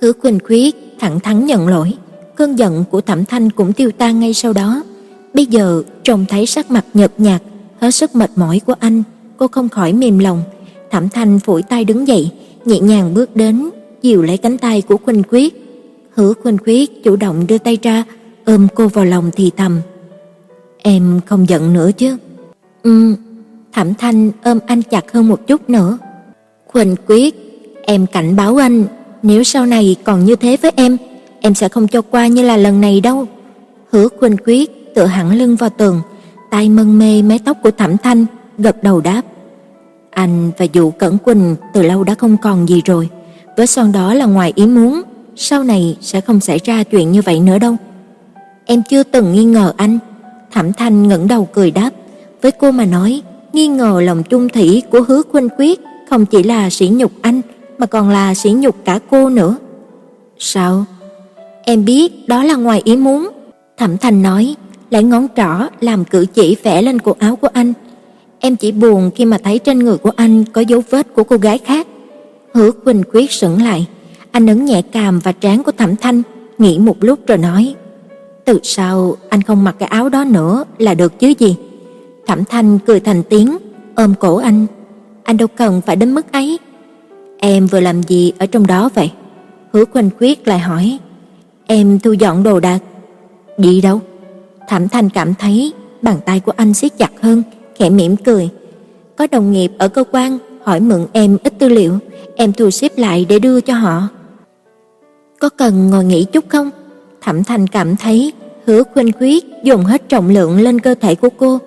[0.00, 1.94] Hứa Quỳnh Khuyết thẳng thắn nhận lỗi,
[2.34, 4.82] cơn giận của Thẩm Thanh cũng tiêu tan ngay sau đó.
[5.34, 7.42] Bây giờ trông thấy sắc mặt nhợt nhạt,
[7.80, 9.02] hết sức mệt mỏi của anh,
[9.36, 10.42] cô không khỏi mềm lòng.
[10.90, 12.30] Thẩm Thanh phủi tay đứng dậy,
[12.64, 13.70] nhẹ nhàng bước đến,
[14.02, 15.59] dìu lấy cánh tay của Quỳnh Khuyết.
[16.20, 18.04] Hứa Quỳnh Khuyết chủ động đưa tay ra,
[18.44, 19.80] ôm cô vào lòng thì thầm.
[20.78, 22.16] Em không giận nữa chứ?
[22.82, 23.14] Ừ,
[23.72, 25.98] Thẩm Thanh ôm anh chặt hơn một chút nữa.
[26.72, 27.34] Quỳnh Quyết,
[27.82, 28.84] em cảnh báo anh,
[29.22, 30.96] nếu sau này còn như thế với em,
[31.40, 33.26] em sẽ không cho qua như là lần này đâu.
[33.90, 36.00] Hứa Quỳnh Quyết tựa hẳn lưng vào tường,
[36.50, 38.26] tay mân mê mái tóc của Thẩm Thanh,
[38.58, 39.22] gật đầu đáp.
[40.10, 43.08] Anh và Dụ Cẩn Quỳnh từ lâu đã không còn gì rồi,
[43.56, 45.02] với son đó là ngoài ý muốn,
[45.36, 47.76] sau này sẽ không xảy ra chuyện như vậy nữa đâu.
[48.64, 49.98] Em chưa từng nghi ngờ anh.
[50.52, 51.90] Thẩm Thanh ngẩng đầu cười đáp,
[52.42, 53.22] với cô mà nói,
[53.52, 57.40] nghi ngờ lòng trung thủy của Hứa Khuynh Quyết không chỉ là sỉ nhục anh
[57.78, 59.56] mà còn là sỉ nhục cả cô nữa.
[60.38, 60.84] Sao?
[61.62, 63.28] Em biết đó là ngoài ý muốn,
[63.78, 64.54] Thẩm Thành nói,
[64.90, 67.72] lấy ngón trỏ làm cử chỉ vẽ lên cổ áo của anh.
[68.38, 71.36] Em chỉ buồn khi mà thấy trên người của anh có dấu vết của cô
[71.36, 71.86] gái khác.
[72.54, 73.86] Hứa khuynh Quyết sững lại,
[74.32, 76.22] anh ấn nhẹ cằm và trán của Thẩm Thanh,
[76.58, 77.74] nghĩ một lúc rồi nói:
[78.44, 81.56] "Từ sau anh không mặc cái áo đó nữa là được chứ gì?"
[82.26, 83.58] Thẩm Thanh cười thành tiếng,
[83.94, 84.66] ôm cổ anh.
[85.22, 86.58] Anh đâu cần phải đến mức ấy.
[87.38, 89.10] Em vừa làm gì ở trong đó vậy?
[89.72, 90.98] Hứa Khuynh Quyết lại hỏi.
[91.66, 92.78] Em thu dọn đồ đạc.
[93.58, 94.00] Đi đâu?
[94.68, 95.72] Thẩm Thanh cảm thấy
[96.02, 97.42] bàn tay của anh siết chặt hơn,
[97.78, 98.48] khẽ mỉm cười.
[99.16, 101.98] Có đồng nghiệp ở cơ quan hỏi mượn em ít tư liệu,
[102.36, 104.08] em thu xếp lại để đưa cho họ.
[105.40, 106.70] Có cần ngồi nghỉ chút không?
[107.20, 108.32] Thẩm thành cảm thấy
[108.66, 111.58] Hứa Khuynh Quyết dùng hết trọng lượng lên cơ thể của cô,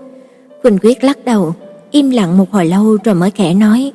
[0.62, 1.54] khuynh Quyết lắc đầu,
[1.92, 3.92] im lặng một hồi lâu rồi mới khẽ nói: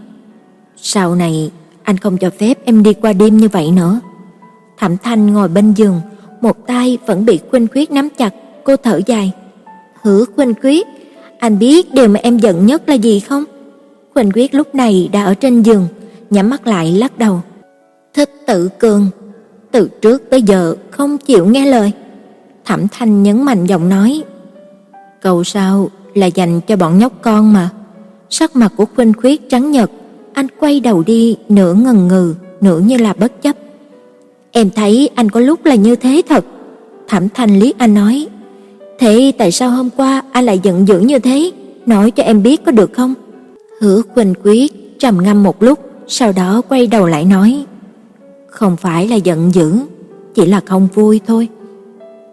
[0.77, 1.51] "Sau này
[1.83, 4.01] anh không cho phép em đi qua đêm như vậy nữa."
[4.79, 6.01] Thẩm Thanh ngồi bên giường,
[6.41, 9.33] một tay vẫn bị khuynh Quyết nắm chặt, cô thở dài.
[10.03, 10.87] "Hứa khuynh Quyết,
[11.39, 13.45] anh biết điều mà em giận nhất là gì không?"
[14.15, 15.87] khuynh Quyết lúc này đã ở trên giường,
[16.31, 17.43] nhắm mắt lại lắc đầu.
[18.15, 19.11] "Thích tự cường,
[19.73, 21.93] từ trước tới giờ không chịu nghe lời."
[22.65, 24.23] Thẩm Thanh nhấn mạnh giọng nói.
[25.23, 27.71] "Cầu sao là dành cho bọn nhóc con mà.
[28.31, 29.91] Sắc mặt của Khuynh Khuyết trắng nhợt,
[30.33, 33.57] anh quay đầu đi nửa ngần ngừ, nửa như là bất chấp.
[34.53, 36.45] Em thấy anh có lúc là như thế thật.
[37.09, 38.27] Thẩm Thanh liếc anh nói,
[38.99, 41.51] "Thế tại sao hôm qua anh lại giận dữ như thế?
[41.87, 43.15] Nói cho em biết có được không?"
[43.81, 47.65] Hứa Khuynh Quyết trầm ngâm một lúc, sau đó quay đầu lại nói,
[48.59, 49.79] "Không phải là giận dữ,
[50.35, 51.49] chỉ là không vui thôi."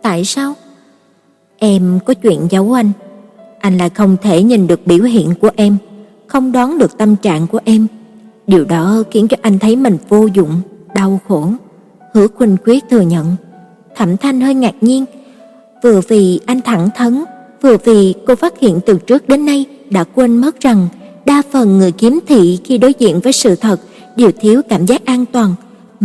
[0.02, 0.54] "Tại sao?"
[1.58, 2.92] "Em có chuyện giấu anh."
[3.66, 5.78] anh lại không thể nhìn được biểu hiện của em,
[6.28, 7.88] không đoán được tâm trạng của em.
[8.48, 10.62] Điều đó khiến cho anh thấy mình vô dụng,
[10.96, 11.48] đau khổ.
[12.14, 13.36] Hứa Khuynh Quyết thừa nhận.
[13.96, 15.06] Thẩm Thanh hơi ngạc nhiên,
[15.84, 17.24] vừa vì anh thẳng thắn,
[17.62, 20.88] vừa vì cô phát hiện từ trước đến nay đã quên mất rằng
[21.26, 23.80] đa phần người kiếm thị khi đối diện với sự thật
[24.16, 25.56] đều thiếu cảm giác an toàn,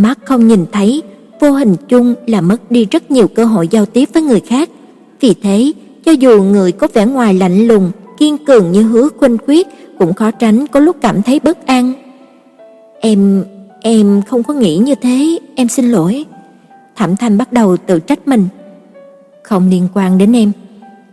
[0.03, 1.03] mắt không nhìn thấy,
[1.41, 4.71] vô hình chung là mất đi rất nhiều cơ hội giao tiếp với người khác.
[5.21, 5.73] Vì thế,
[6.05, 9.67] cho dù người có vẻ ngoài lạnh lùng, kiên cường như Hứa Khuynh Khuyết
[9.99, 11.93] cũng khó tránh có lúc cảm thấy bất an.
[13.01, 13.45] Em
[13.81, 16.25] em không có nghĩ như thế, em xin lỗi.
[16.97, 18.49] Thẩm Thanh bắt đầu tự trách mình.
[19.43, 20.53] Không liên quan đến em.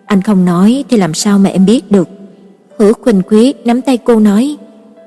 [0.05, 2.07] Anh không nói thì làm sao mà em biết được.
[2.77, 4.57] Hứa Khuynh Khuyết nắm tay cô nói.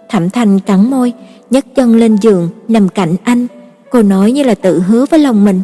[0.09, 1.13] Thẩm Thanh cắn môi,
[1.51, 3.47] nhấc chân lên giường nằm cạnh anh.
[3.91, 5.63] Cô nói như là tự hứa với lòng mình.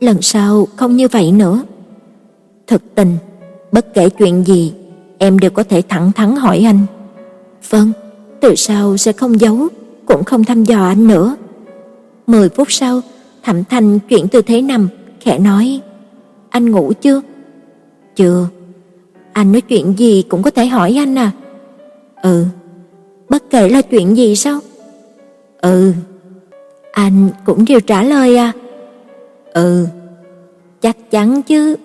[0.00, 1.62] Lần sau không như vậy nữa.
[2.66, 3.16] Thực tình,
[3.72, 4.72] bất kể chuyện gì,
[5.18, 6.86] em đều có thể thẳng thắn hỏi anh.
[7.70, 7.92] Vâng,
[8.40, 9.68] từ sau sẽ không giấu,
[10.06, 11.36] cũng không thăm dò anh nữa.
[12.26, 13.00] Mười phút sau,
[13.42, 14.88] Thẩm Thanh chuyển tư thế nằm,
[15.20, 15.80] khẽ nói:
[16.50, 17.20] "Anh ngủ chưa?"
[18.16, 18.48] "Chưa."
[19.32, 21.30] "Anh nói chuyện gì cũng có thể hỏi anh à?"
[22.22, 22.44] "Ừ."
[23.28, 24.60] "Bất kể là chuyện gì sao?"
[25.60, 25.92] "Ừ."
[26.94, 28.52] "Anh cũng đều trả lời à?"
[29.52, 29.86] "Ừ."
[30.80, 31.76] "Chắc chắn chứ?"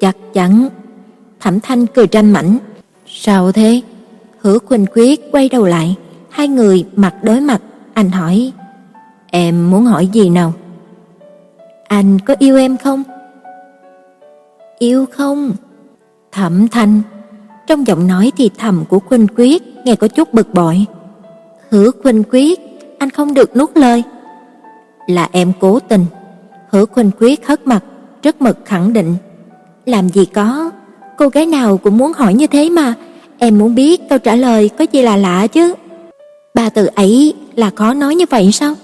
[0.00, 0.68] "Chắc chắn."
[1.40, 2.58] Thẩm Thanh cười ranh mảnh.
[3.06, 3.80] "Sao thế?"
[4.40, 5.96] Hứa quỳnh quyết quay đầu lại,
[6.30, 7.60] hai người mặt đối mặt,
[7.94, 8.52] anh hỏi:
[9.30, 10.52] "Em muốn hỏi gì nào?"
[11.88, 13.02] "Anh có yêu em không?"
[14.78, 15.52] "Yêu không?"
[16.32, 17.02] Thẩm Thanh,
[17.66, 20.86] trong giọng nói thì thầm của quỳnh Quyết nghe có chút bực bội.
[21.70, 22.60] "Hứa quỳnh Quyết,
[22.98, 24.02] anh không được nuốt lời."
[25.06, 26.04] "Là em cố tình."
[26.70, 27.84] Hứa Khuynh Quyết hất mặt,
[28.22, 29.14] rất mực khẳng định.
[29.86, 30.70] "Làm gì có,
[31.16, 32.94] cô gái nào cũng muốn hỏi như thế mà."
[33.44, 35.74] Em muốn biết câu trả lời có gì là lạ chứ?
[36.54, 38.74] Ba từ ấy là khó nói như vậy sao?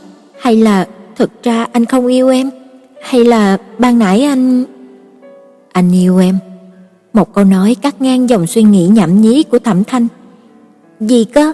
[0.40, 2.50] Hay là thực ra anh không yêu em?
[3.02, 4.64] Hay là ban nãy anh
[5.72, 6.38] anh yêu em?
[7.12, 10.06] Một câu nói cắt ngang dòng suy nghĩ nhảm nhí của Thẩm Thanh.
[11.00, 11.52] Gì cơ?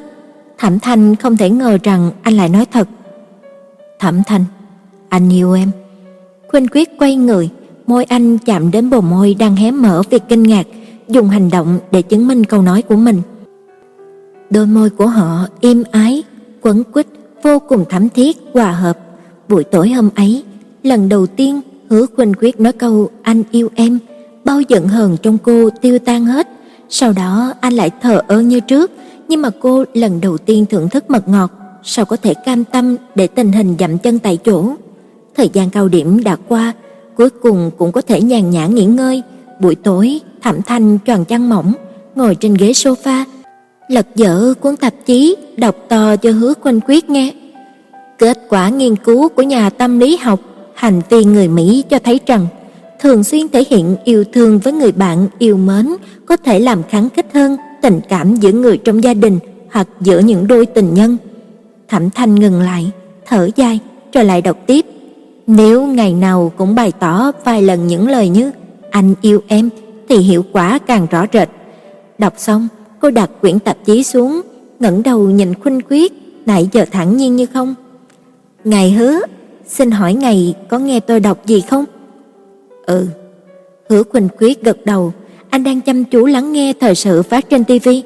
[0.58, 2.88] Thẩm Thanh không thể ngờ rằng anh lại nói thật.
[3.98, 4.44] Thẩm Thanh,
[5.14, 5.70] anh yêu em.
[6.48, 7.50] Khuynh Quyết quay người,
[7.86, 10.66] môi anh chạm đến bờ môi đang hé mở vì kinh ngạc
[11.08, 13.22] dùng hành động để chứng minh câu nói của mình.
[14.50, 16.22] Đôi môi của họ êm ái,
[16.62, 17.06] quấn quýt,
[17.42, 18.98] vô cùng thắm thiết, hòa hợp.
[19.48, 20.44] Buổi tối hôm ấy,
[20.82, 21.60] lần đầu tiên
[21.90, 23.98] Hứa Khuynh quyết nói câu anh yêu em,
[24.44, 26.48] bao giận hờn trong cô tiêu tan hết.
[26.88, 28.90] Sau đó anh lại thờ ơ như trước,
[29.28, 31.50] nhưng mà cô lần đầu tiên thưởng thức mật ngọt,
[31.82, 34.76] sao có thể cam tâm để tình hình dậm chân tại chỗ.
[35.36, 36.72] Thời gian cao điểm đã qua,
[37.16, 39.22] cuối cùng cũng có thể nhàn nhã nghỉ ngơi.
[39.60, 41.72] Buổi tối, Thẩm Thanh tròn chăn mỏng,
[42.14, 43.24] ngồi trên ghế sofa,
[43.88, 47.32] lật dở cuốn tạp chí, đọc to cho Hứa Khuynh Quyết nghe.
[48.18, 50.40] Kết quả nghiên cứu của nhà tâm lý học,
[50.74, 52.46] hành vi người Mỹ cho thấy rằng
[53.00, 55.94] thường xuyên thể hiện yêu thương với người bạn yêu mến
[56.26, 59.38] có thể làm kháng khích hơn tình cảm giữa người trong gia đình
[59.70, 61.16] hoặc giữa những đôi tình nhân.
[61.88, 62.90] Thẩm Thanh ngừng lại,
[63.26, 63.78] thở dài,
[64.12, 64.86] rồi lại đọc tiếp.
[65.46, 68.50] Nếu ngày nào cũng bày tỏ vài lần những lời như
[68.90, 69.70] anh yêu em
[70.08, 71.48] thì hiệu quả càng rõ rệt.
[72.18, 72.68] Đọc xong,
[73.00, 74.40] cô đặt quyển tạp chí xuống,
[74.80, 76.12] ngẩng đầu nhìn Khuynh Quyết,
[76.46, 77.74] nãy giờ thẳng nhiên như không.
[78.64, 79.20] "Ngài hứa,
[79.66, 81.84] xin hỏi ngài có nghe tôi đọc gì không?"
[82.86, 83.06] "Ừ."
[83.88, 85.12] Hứa Khuynh Quyết gật đầu,
[85.50, 88.02] anh đang chăm chú lắng nghe thời sự phát trên tivi.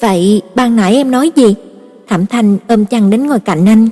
[0.00, 1.54] "Vậy ban nãy em nói gì?"
[2.08, 3.88] Thẩm Thanh ôm chăn đến ngồi cạnh anh.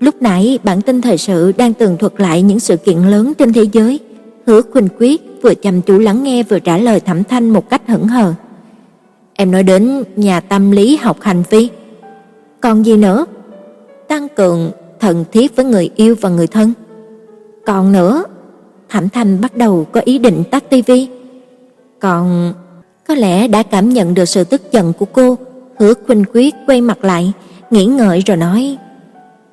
[0.00, 3.52] Lúc nãy bản tin thời sự đang tường thuật lại những sự kiện lớn trên
[3.52, 4.00] thế giới.
[4.46, 7.82] Hứa Khuynh Quyết vừa chăm chú lắng nghe vừa trả lời Thẩm Thanh một cách
[7.86, 8.34] hững hờ.
[9.34, 11.68] Em nói đến nhà tâm lý học hành vi.
[12.60, 13.26] Còn gì nữa?
[14.08, 14.70] Tăng cường
[15.00, 16.72] thần thiết với người yêu và người thân.
[17.66, 18.24] Còn nữa,
[18.88, 21.08] Thẩm Thanh bắt đầu có ý định tắt tivi.
[22.00, 22.52] Còn
[23.08, 25.38] có lẽ đã cảm nhận được sự tức giận của cô,
[25.78, 27.32] Hứa Khuynh Quyết quay mặt lại,
[27.70, 28.76] nghĩ ngợi rồi nói: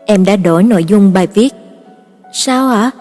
[0.06, 1.54] "Em đã đổi nội dung bài viết."
[2.34, 2.92] "Sao ạ?"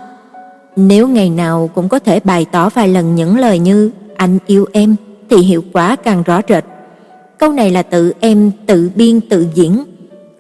[0.77, 4.67] Nếu ngày nào cũng có thể bày tỏ vài lần những lời như anh yêu
[4.73, 4.97] em
[5.31, 6.65] thì hiệu quả càng rõ rệt.
[7.39, 9.85] Câu này là tự em tự biên tự diễn.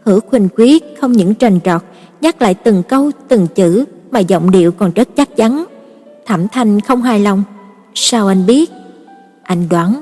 [0.04, 1.82] Hứa Khuynh Quyết không những trần trọt,
[2.20, 5.64] nhắc lại từng câu từng chữ mà giọng điệu còn rất chắc chắn.
[6.26, 7.42] Thẩm Thanh không hài lòng.
[7.94, 8.70] Sao anh biết?
[9.42, 10.00] Anh đoán.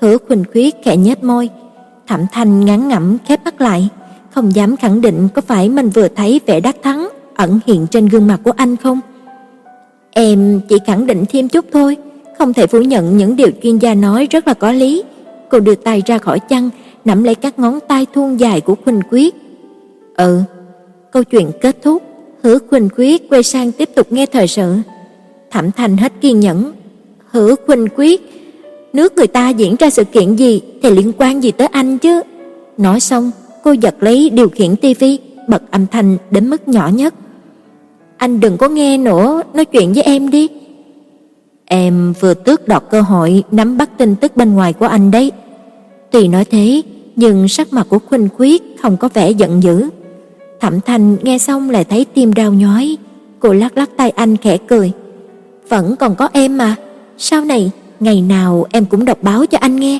[0.00, 1.48] Hứa Khuynh Quyết khẽ nhếch môi.
[2.06, 3.88] Thẩm Thanh ngán ngẩm khép mắt lại,
[4.36, 8.06] không dám khẳng định có phải mình vừa thấy vẻ đắc thắng ẩn hiện trên
[8.06, 9.00] gương mặt của anh không.
[10.10, 11.96] Em chỉ khẳng định thêm chút thôi,
[12.38, 15.02] không thể phủ nhận những điều chuyên gia nói rất là có lý.
[15.50, 16.70] Cô đưa tay ra khỏi chăn,
[17.04, 19.34] nắm lấy các ngón tay thon dài của Khuynh Quyết.
[20.16, 20.40] Ừ,
[21.10, 22.02] câu chuyện kết thúc,
[22.42, 24.76] Hứa Khuynh Quyết quay sang tiếp tục nghe thời sự.
[25.50, 26.72] Thẩm Thành hết kiên nhẫn.
[27.30, 28.20] Hứa Khuynh Quyết,
[28.92, 32.22] nước người ta diễn ra sự kiện gì thì liên quan gì tới anh chứ?
[32.78, 33.30] Nói xong,
[33.66, 37.14] cô giật lấy điều khiển tivi, bật âm thanh đến mức nhỏ nhất.
[38.16, 40.48] Anh đừng có nghe nữa, nói chuyện với em đi.
[41.64, 45.32] Em vừa tước đoạt cơ hội nắm bắt tin tức bên ngoài của anh đấy.
[46.10, 46.82] Tuy nói thế,
[47.16, 49.88] nhưng sắc mặt của Khuynh Khuyết không có vẻ giận dữ.
[50.60, 52.96] Thẩm Thành nghe xong lại thấy tim đau nhói,
[53.40, 54.92] cô lắc lắc tay anh khẽ cười.
[55.68, 56.76] "Vẫn còn có em mà,
[57.18, 59.98] sau này ngày nào em cũng đọc báo cho anh nghe."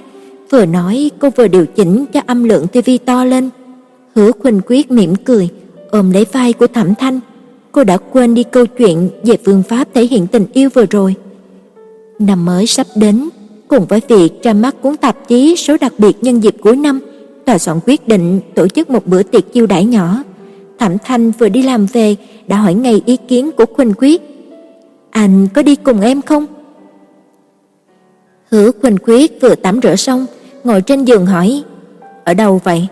[0.50, 3.50] Vừa nói, cô vừa điều chỉnh cho âm lượng tivi to lên.
[4.14, 5.48] Hứa Khuynh Quyết mỉm cười,
[5.90, 7.20] ôm lấy vai của Thẩm Thanh.
[7.72, 11.14] Cô đã quên đi câu chuyện về phương pháp thể hiện tình yêu vừa rồi.
[12.18, 13.28] Năm mới sắp đến,
[13.68, 17.00] cùng với việc ra mắt cuốn tạp chí số đặc biệt nhân dịp cuối năm,
[17.44, 20.22] tòa soạn quyết định tổ chức một bữa tiệc chiêu đãi nhỏ.
[20.78, 22.16] Thẩm Thanh vừa đi làm về
[22.46, 24.22] đã hỏi ngay ý kiến của Khuynh Quyết.
[25.10, 26.46] "Anh có đi cùng em không?"
[28.50, 30.26] Hứa Khuynh Quyết vừa tắm rửa xong,
[30.66, 31.62] ngồi trên giường hỏi:
[32.24, 32.86] "Ở đâu vậy?"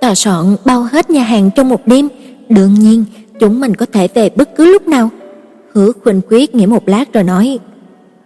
[0.00, 2.08] Tòa soạn bao hết nhà hàng trong một đêm,
[2.48, 3.04] đương nhiên
[3.40, 5.10] chúng mình có thể về bất cứ lúc nào.
[5.72, 7.58] Hứa Khuynh Quyết nghĩ một lát rồi nói: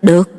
[0.02, 0.30] "Được."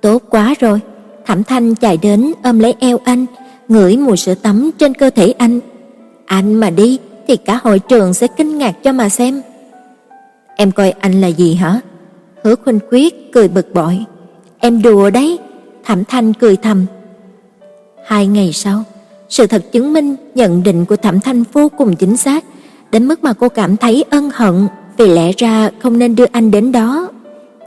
[0.00, 0.80] Tốt quá rồi.
[1.26, 3.26] Thẩm Thanh chạy đến ôm lấy eo anh,
[3.68, 5.60] ngửi mùi sữa tắm trên cơ thể anh.
[6.26, 6.98] Anh mà đi
[7.28, 9.42] thì cả hội trường sẽ kinh ngạc cho mà xem.
[10.56, 11.80] Em coi anh là gì hả?
[12.44, 14.04] Hứa Khuynh Quyết cười bực bội.
[14.58, 15.38] Em đùa đấy.
[15.84, 16.86] Thẩm Thanh cười thầm.
[18.06, 18.84] Hai ngày sau,
[19.28, 22.44] sự thật chứng minh nhận định của Thẩm Thanh vô cùng chính xác,
[22.90, 26.50] đến mức mà cô cảm thấy ân hận vì lẽ ra không nên đưa anh
[26.50, 27.08] đến đó.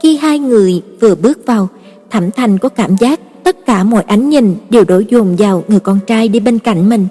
[0.02, 1.68] Khi hai người vừa bước vào,
[2.10, 5.80] Thẩm Thành có cảm giác tất cả mọi ánh nhìn đều đổ dồn vào người
[5.80, 7.06] con trai đi bên cạnh mình,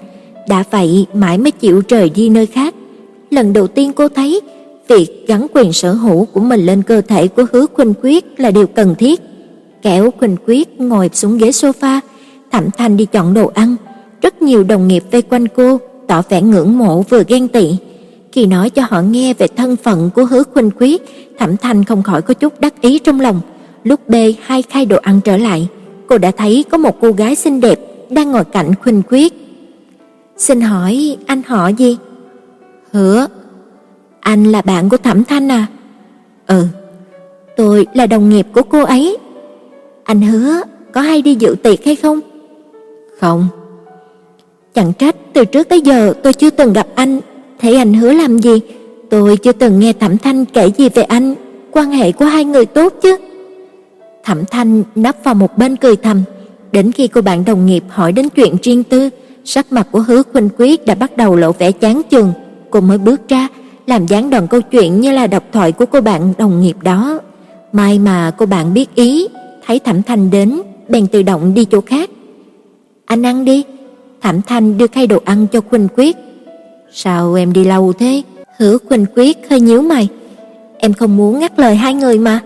[0.48, 2.74] đã vậy mãi mới chịu rời đi nơi khác.
[3.30, 4.40] Lần đầu tiên cô thấy
[4.88, 8.50] việc gắn quyền sở hữu của mình lên cơ thể của Hứa Khuynh Quyết là
[8.50, 9.20] điều cần thiết.
[9.82, 12.00] Kéo Khuynh Quyết ngồi xuống ghế sofa,
[12.52, 13.76] Thẩm Thành đi chọn đồ ăn,
[14.22, 17.76] rất nhiều đồng nghiệp vây quanh cô, tỏ vẻ ngưỡng mộ vừa ghen tị.
[18.32, 21.02] Khi nói cho họ nghe về thân phận của Hứa Khuynh Quyết,
[21.38, 23.40] Thẩm Thành không khỏi có chút đắc ý trong lòng.
[23.84, 25.68] Lúc bê hai khay đồ ăn trở lại,
[26.06, 27.80] cô đã thấy có một cô gái xinh đẹp
[28.10, 29.32] đang ngồi cạnh Khuynh Quyết.
[30.36, 31.96] "Xin hỏi anh họ gì?"
[32.92, 33.26] "Hứa."
[34.20, 35.66] "Anh là bạn của Thẩm Thanh à?"
[36.46, 36.66] "Ừ."
[37.56, 39.16] "Tôi là đồng nghiệp của cô ấy."
[40.04, 42.20] "Anh Hứa có hay đi dự tiệc hay không?"
[43.20, 43.48] "Không."
[44.74, 47.20] Chẳng trách từ trước tới giờ tôi chưa từng gặp anh,
[47.60, 48.60] thấy anh Hứa làm gì,
[49.10, 51.34] tôi chưa từng nghe Thẩm Thanh kể gì về anh,
[51.72, 53.16] quan hệ của hai người tốt chứ.
[54.24, 56.22] Thẩm Thanh nấp vào một bên cười thầm,
[56.72, 59.10] đến khi cô bạn đồng nghiệp hỏi đến chuyện riêng tư,
[59.44, 62.32] sắc mặt của Hứa Khuynh Quyết đã bắt đầu lộ vẻ chán chường,
[62.70, 63.48] cô mới bước ra,
[63.86, 67.20] làm dáng đoạn câu chuyện như là độc thoại của cô bạn đồng nghiệp đó.
[67.72, 69.28] May mà cô bạn biết ý,
[69.66, 72.10] thấy Thẩm Thanh đến, bèn tự động đi chỗ khác.
[73.08, 73.64] "Anh ăn đi."
[74.22, 76.16] Thẩm Thanh đưa khay đồ ăn cho Khuynh Quyết.
[76.92, 78.22] "Sao em đi lâu thế?"
[78.58, 80.08] Hứa Khuynh Quyết hơi nhíu mày.
[80.78, 82.40] "Em không muốn ngắt lời hai người mà."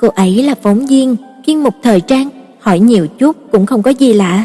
[0.00, 1.16] Cô ấy là phóng viên,
[1.46, 2.28] chuyên mục thời trang,
[2.60, 4.44] hỏi nhiều chút cũng không có gì lạ.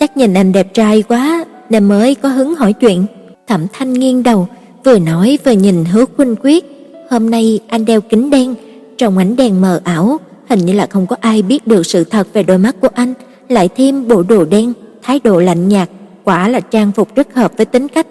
[0.00, 3.06] Chắc nhìn anh đẹp trai quá nên mới có hứng hỏi chuyện.
[3.46, 4.48] Thẩm Thanh nghiêng đầu,
[4.84, 6.64] vừa nói vừa nhìn Hứa Khuynh Quyết.
[7.10, 8.54] Hôm nay anh đeo kính đen,
[8.98, 12.26] trong ánh đèn mờ ảo, hình như là không có ai biết được sự thật
[12.32, 13.14] về đôi mắt của anh,
[13.48, 14.72] lại thêm bộ đồ đen,
[15.02, 15.90] thái độ lạnh nhạt,
[16.24, 18.06] quả là trang phục rất hợp với tính cách.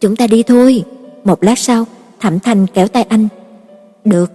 [0.00, 0.84] Chúng ta đi thôi.
[1.24, 1.84] Một lát sau,
[2.20, 3.28] Thẩm thành kéo tay anh.
[4.04, 4.32] Được.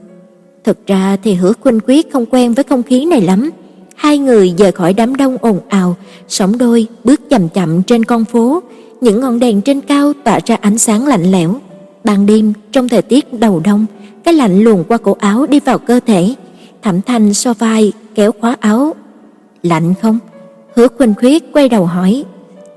[0.63, 3.49] Thực ra thì Hứa Khuynh Quyết không quen với không khí này lắm.
[3.95, 5.95] Hai người rời khỏi đám đông ồn ào,
[6.28, 8.63] sóng đôi bước chậm chậm trên con phố,
[9.01, 11.55] những ngọn đèn trên cao tỏa ra ánh sáng lạnh lẽo.
[12.03, 13.86] Ban đêm trong thời tiết đầu đông,
[14.24, 16.36] cái lạnh luồn qua cổ áo đi vào cơ thể.
[16.82, 18.95] Thẩm Thanh so vai kéo khóa áo.
[19.63, 20.20] "Lạnh không?"
[20.76, 22.23] Hứa Khuynh Khuyết quay đầu hỏi.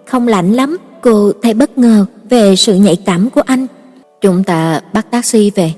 [0.07, 3.67] "Không lạnh lắm." Cô thấy bất ngờ về sự nhạy cảm của anh.
[4.21, 5.73] "Chúng ta bắt taxi về."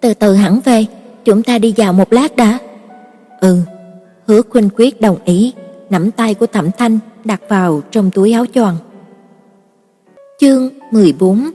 [0.00, 0.86] "Từ từ hẳn về."
[1.24, 2.58] chúng ta đi dạo một lát đã."
[3.40, 3.56] "Ừ."
[4.26, 5.52] Hứa Khuynh Quyết đồng ý,
[5.90, 8.76] nắm tay của Thẩm Thanh đặt vào trong túi áo choàng.
[10.40, 11.50] Chương 14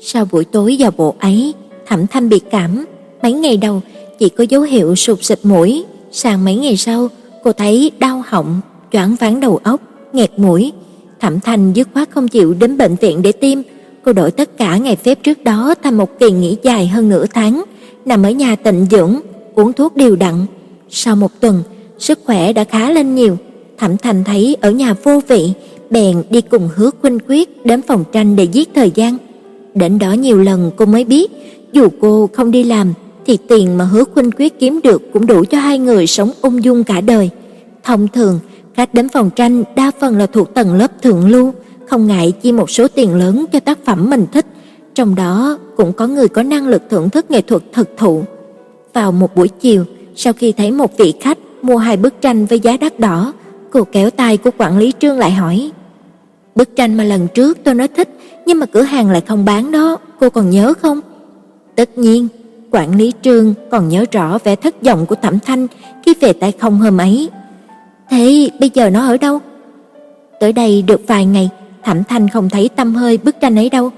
[0.00, 1.54] Sau buổi tối vào bộ ấy,
[1.86, 2.84] Thẩm Thanh bị cảm,
[3.22, 3.80] mấy ngày đầu
[4.18, 7.08] chỉ có dấu hiệu sụt xịt mũi, sang mấy ngày sau,
[7.44, 8.60] cô thấy đau họng,
[8.94, 9.80] choáng váng đầu óc,
[10.12, 10.72] nghẹt mũi.
[11.20, 13.58] Thẩm Thanh dứt khoát không chịu đến bệnh viện để tiêm,
[14.04, 17.26] cô đổi tất cả ngày phép trước đó thành một kỳ nghỉ dài hơn nửa
[17.34, 17.64] tháng,
[18.04, 19.20] nằm ở nhà tịnh dưỡng,
[19.54, 20.34] uống thuốc điều đặn.
[20.90, 21.62] Sau một tuần,
[21.98, 23.36] sức khỏe đã khá lên nhiều.
[23.78, 25.52] Thẩm Thành thấy ở nhà vô vị,
[25.90, 29.16] bèn đi cùng Hứa Khuynh Quyết đến phòng tranh để giết thời gian.
[29.74, 31.30] Đến đó nhiều lần cô mới biết,
[31.72, 32.92] dù cô không đi làm
[33.26, 36.64] thì tiền mà Hứa Khuynh Quyết kiếm được cũng đủ cho hai người sống ung
[36.64, 37.30] dung cả đời.
[37.84, 38.40] Thông thường,
[38.74, 41.52] Khách đến phòng tranh đa phần là thuộc tầng lớp thượng lưu,
[41.88, 44.46] không ngại chi một số tiền lớn cho tác phẩm mình thích,
[44.94, 48.22] trong đó cũng có người có năng lực thưởng thức nghệ thuật thực thụ.
[48.92, 49.84] Vào một buổi chiều,
[50.16, 53.32] sau khi thấy một vị khách mua hai bức tranh với giá đắt đỏ,
[53.70, 55.70] cô kéo tay của quản lý Trương lại hỏi:
[56.54, 58.08] "Bức tranh mà lần trước tôi nói thích,
[58.46, 61.00] nhưng mà cửa hàng lại không bán đó, cô còn nhớ không?"
[61.76, 62.28] Tất nhiên,
[62.70, 65.66] quản lý Trương còn nhớ rõ vẻ thất vọng của Thẩm Thanh
[66.06, 67.28] khi về tay không hôm ấy.
[68.10, 69.40] Thế bây giờ nó ở đâu?
[70.40, 71.50] Tới đây được vài ngày,
[71.82, 73.90] Thẩm Thanh không thấy tâm hơi bức tranh ấy đâu.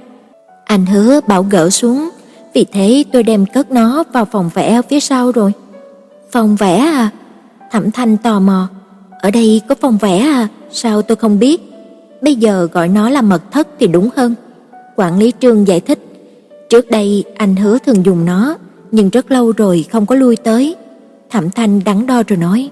[0.64, 2.08] Anh hứa bảo gỡ xuống,
[2.54, 5.52] vì thế tôi đem cất nó vào phòng vẽ ở phía sau rồi.
[6.30, 7.10] Phòng vẽ à?
[7.70, 8.68] Thẩm Thanh tò mò.
[9.20, 10.48] Ở đây có phòng vẽ à?
[10.70, 11.62] Sao tôi không biết?
[12.20, 14.34] Bây giờ gọi nó là mật thất thì đúng hơn.
[14.96, 15.98] Quản lý Trương giải thích.
[16.70, 18.56] Trước đây anh hứa thường dùng nó,
[18.90, 20.76] nhưng rất lâu rồi không có lui tới.
[21.30, 22.70] Thẩm Thanh đắn đo rồi nói,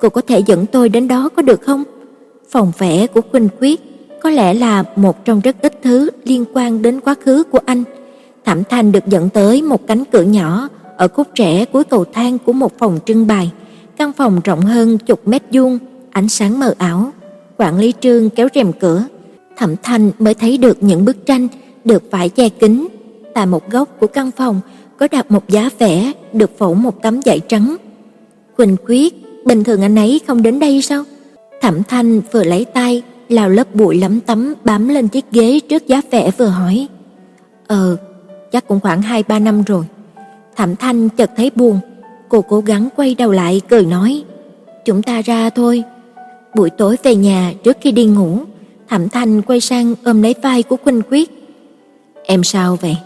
[0.00, 1.84] cô có thể dẫn tôi đến đó có được không?
[2.50, 3.80] Phòng vẽ của Khuynh Quyết
[4.22, 7.84] có lẽ là một trong rất ít thứ liên quan đến quá khứ của anh.
[8.44, 12.38] Thẩm Thanh được dẫn tới một cánh cửa nhỏ ở khúc rẽ cuối cầu thang
[12.38, 13.52] của một phòng trưng bày.
[13.96, 15.78] Căn phòng rộng hơn chục mét vuông,
[16.10, 17.12] ánh sáng mờ ảo.
[17.56, 19.04] Quản lý Trương kéo rèm cửa,
[19.56, 21.48] Thẩm Thanh mới thấy được những bức tranh
[21.84, 22.88] được vải che kín.
[23.34, 24.60] Tại một góc của căn phòng
[24.98, 27.76] có đặt một giá vẽ được phủ một tấm vải trắng.
[28.56, 29.14] Quỳnh Quyết,
[29.48, 31.04] bình thường anh ấy không đến đây sao?
[31.60, 35.86] Thẩm Thanh vừa lấy tay lau lớp bụi lấm tấm bám lên chiếc ghế trước
[35.86, 36.86] giá vẽ vừa hỏi.
[37.66, 37.96] "Ờ,
[38.52, 39.84] chắc cũng khoảng 2 3 năm rồi."
[40.56, 41.80] Thẩm Thanh chợt thấy buồn,
[42.28, 44.22] cô cố gắng quay đầu lại cười nói,
[44.84, 45.82] "Chúng ta ra thôi."
[46.54, 48.38] Buổi tối về nhà trước khi đi ngủ,
[48.88, 51.30] Thẩm Thanh quay sang ôm lấy vai của Khuynh Quyết.
[52.24, 52.96] "Em sao vậy?"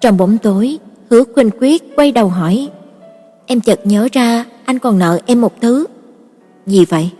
[0.00, 0.78] Trong bóng tối,
[1.10, 2.68] Hứa Khuynh Quyết quay đầu hỏi,
[3.46, 5.86] "Em chợt nhớ ra anh còn nợ em một thứ."
[6.66, 7.10] "Gì vậy?"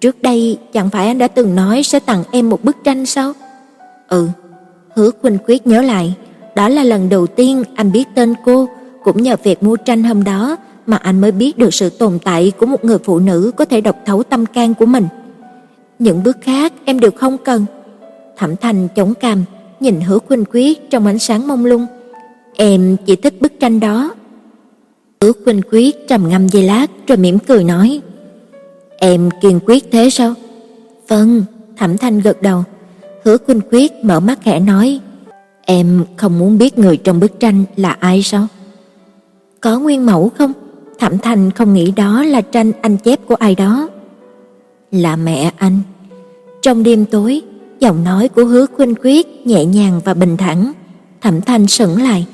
[0.00, 3.32] Trước đây chẳng phải anh đã từng nói sẽ tặng em một bức tranh sao?
[4.08, 4.28] Ừ,
[4.94, 6.14] Hứa Khuynh Quyết nhớ lại,
[6.54, 8.68] đó là lần đầu tiên anh biết tên cô,
[9.04, 10.56] cũng nhờ việc mua tranh hôm đó
[10.86, 13.80] mà anh mới biết được sự tồn tại của một người phụ nữ có thể
[13.80, 15.06] đọc thấu tâm can của mình.
[15.98, 17.66] Những bước khác em đều không cần.
[18.36, 19.44] Thẩm Thành chống cằm,
[19.80, 21.86] nhìn Hứa Khuynh Quyết trong ánh sáng mông lung.
[22.56, 24.14] Em chỉ thích bức tranh đó.
[25.20, 28.00] Hứa Khuynh Quyết trầm ngâm giây lát rồi mỉm cười nói:
[28.96, 30.34] Em kiên quyết thế sao?
[31.08, 31.44] Vâng,
[31.76, 32.64] Thẩm Thanh gật đầu.
[33.24, 35.00] Hứa Khuynh Quyết mở mắt khẽ nói,
[35.62, 38.46] em không muốn biết người trong bức tranh là ai sao?
[39.60, 40.52] Có nguyên mẫu không?
[40.98, 43.88] Thẩm Thanh không nghĩ đó là tranh anh chép của ai đó.
[44.92, 45.78] Là mẹ anh.
[46.62, 47.42] Trong đêm tối,
[47.80, 50.72] giọng nói của Hứa Khuynh Quyết nhẹ nhàng và bình thản.
[51.20, 52.26] Thẩm Thanh sững lại,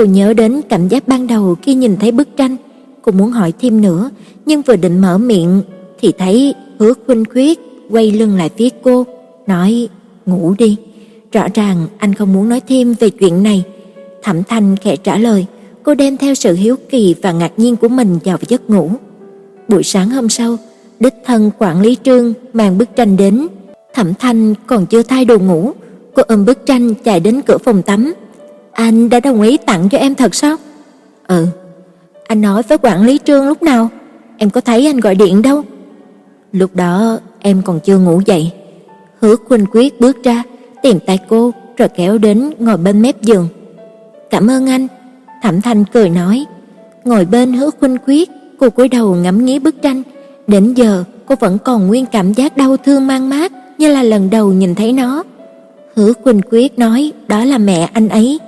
[0.00, 2.56] cô nhớ đến cảm giác ban đầu khi nhìn thấy bức tranh,
[3.02, 4.10] cô muốn hỏi thêm nữa,
[4.46, 5.62] nhưng vừa định mở miệng
[6.00, 7.58] thì thấy Hứa Khuynh Khuyết
[7.90, 9.06] quay lưng lại phía cô,
[9.46, 9.88] nói:
[10.26, 10.76] "Ngủ đi."
[11.32, 13.64] Rõ ràng anh không muốn nói thêm về chuyện này.
[14.22, 15.46] Thẩm Thanh khẽ trả lời,
[15.82, 18.90] cô đem theo sự hiếu kỳ và ngạc nhiên của mình vào giấc ngủ.
[19.68, 20.56] Buổi sáng hôm sau,
[21.00, 23.46] đích thân quản lý Trương mang bức tranh đến.
[23.94, 25.72] Thẩm Thanh còn chưa thay đồ ngủ,
[26.14, 28.12] cô ôm bức tranh chạy đến cửa phòng tắm.
[28.80, 30.56] "Anh đã đồng ý tặng cho em thật sao?"
[31.26, 31.46] "Ừ."
[32.26, 33.88] "Anh nói với quản lý Trương lúc nào?
[34.36, 35.62] Em có thấy anh gọi điện đâu?"
[36.52, 38.50] Lúc đó em còn chưa ngủ dậy.
[39.20, 40.42] Hứa Khuynh Quyết bước ra,
[40.82, 43.48] tìm tay cô rồi kéo đến ngồi bên mép giường.
[44.30, 44.86] "Cảm ơn anh."
[45.42, 46.44] Thẩm Thanh cười nói.
[47.04, 50.02] Ngồi bên Hứa Khuynh Quyết, cô cúi đầu ngắm nghía bức tranh,
[50.46, 54.30] đến giờ cô vẫn còn nguyên cảm giác đau thương mang mát như là lần
[54.30, 55.22] đầu nhìn thấy nó.
[55.96, 58.40] Hứa Khuynh Quyết nói đó là mẹ anh ấy.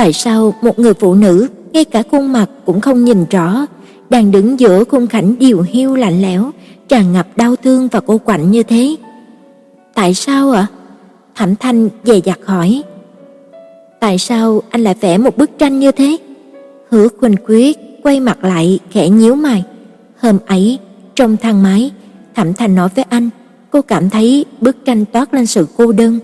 [0.00, 3.66] Tại sao một người phụ nữ ngay cả khuôn mặt cũng không nhìn rõ,
[4.10, 6.50] đang đứng giữa khung cảnh điều hiu lạnh lẽo,
[6.88, 8.96] tràn ngập đau thương và cô quạnh như thế.
[9.94, 10.66] Tại sao ạ?
[11.34, 12.82] Thẩm Thanh dè dặt hỏi.
[14.00, 16.16] Tại sao anh lại vẽ một bức tranh như thế?
[16.90, 19.64] Hứa Khuynh Quyết quay mặt lại khẽ nhíu mày.
[20.20, 20.78] Hôm ấy,
[21.14, 21.90] trong thang máy,
[22.34, 23.30] Thẩm Thanh nói với anh,
[23.70, 26.18] cô cảm thấy bức tranh toát lên sự cô đơn.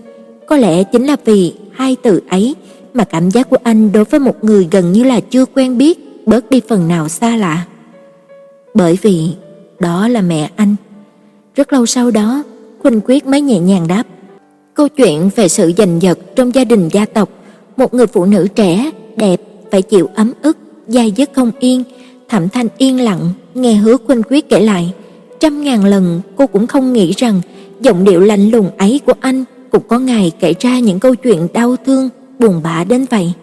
[0.47, 2.55] Có lẽ chính là vì hai từ ấy
[2.93, 5.99] mà cảm giác của anh đối với một người gần như là chưa quen biết
[6.25, 7.65] bớt đi phần nào xa lạ.
[8.73, 9.29] Bởi vì
[9.79, 10.75] đó là mẹ anh.
[11.55, 12.43] Rất lâu sau đó,
[12.79, 14.03] Khuynh Quyết mới nhẹ nhàng đáp.
[14.73, 17.29] Câu chuyện về sự giành giật trong gia đình gia tộc,
[17.77, 20.57] một người phụ nữ trẻ, đẹp phải chịu ấm ức,
[20.87, 21.83] dai dứt không yên,
[22.29, 24.93] Thẩm Thanh yên lặng nghe Hứa Khuynh Quyết kể lại,
[25.39, 27.41] trăm ngàn lần cô cũng không nghĩ rằng
[27.81, 31.47] giọng điệu lạnh lùng ấy của anh cũng có ngày kể ra những câu chuyện
[31.53, 32.09] đau thương,
[32.39, 33.33] buồn bã đến vậy.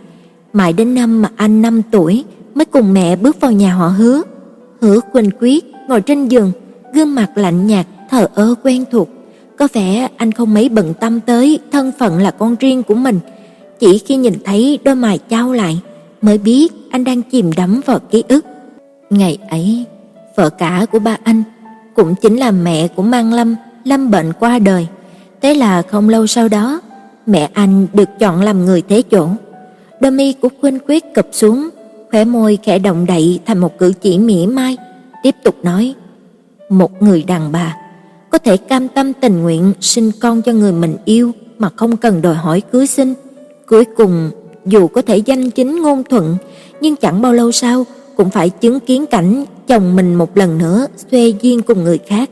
[0.52, 2.24] Mãi đến năm mà anh 5 tuổi
[2.54, 4.22] mới cùng mẹ bước vào nhà họ Hứa.
[4.80, 6.52] Hứa Quỳnh Quyết ngồi trên giường,
[6.94, 9.08] gương mặt lạnh nhạt thờ ơ quen thuộc,
[9.58, 13.20] có vẻ anh không mấy bận tâm tới thân phận là con riêng của mình.
[13.80, 15.80] Chỉ khi nhìn thấy đôi mày chau lại,
[16.22, 18.44] mới biết anh đang chìm đắm vào ký ức.
[19.10, 19.84] Ngày ấy,
[20.36, 21.42] vợ cả của ba anh
[21.94, 24.86] cũng chính là mẹ của Mang Lâm, lâm bệnh qua đời.
[25.42, 26.80] Thế là không lâu sau đó,
[27.26, 29.28] mẹ anh được chọn làm người thế chỗ.
[30.00, 31.68] Đôi mi của Khuynh Quyết cụp xuống,
[32.10, 34.76] khóe môi khẽ động đậy thành một cử chỉ mỉa mai,
[35.22, 35.94] tiếp tục nói:
[36.68, 37.76] "Một người đàn bà
[38.30, 42.22] có thể cam tâm tình nguyện sinh con cho người mình yêu mà không cần
[42.22, 43.14] đòi hỏi cưới xin,
[43.66, 44.30] cuối cùng
[44.66, 46.36] dù có thể danh chính ngôn thuận,
[46.80, 50.86] nhưng chẳng bao lâu sau cũng phải chứng kiến cảnh chồng mình một lần nữa
[51.10, 52.30] xuê duyên cùng người khác.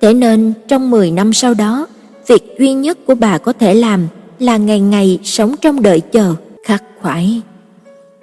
[0.00, 1.86] Thế nên trong 10 năm sau đó,
[2.26, 4.06] việc duy nhất của bà có thể làm
[4.38, 6.34] là ngày ngày sống trong đợi chờ,
[6.64, 7.42] khắc khoải.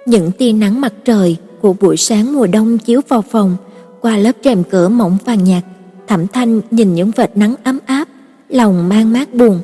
[0.06, 3.56] Những tia nắng mặt trời của buổi sáng mùa đông chiếu vào phòng,
[4.00, 5.64] qua lớp rèm cửa mỏng vàng nhạt,
[6.06, 8.08] Thẩm Thanh nhìn những vệt nắng ấm áp,
[8.48, 9.60] lòng mang mát buồn.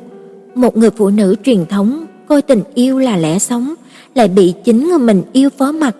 [0.55, 3.73] Một người phụ nữ truyền thống coi tình yêu là lẽ sống,
[4.15, 5.95] lại bị chính người mình yêu phó mặt,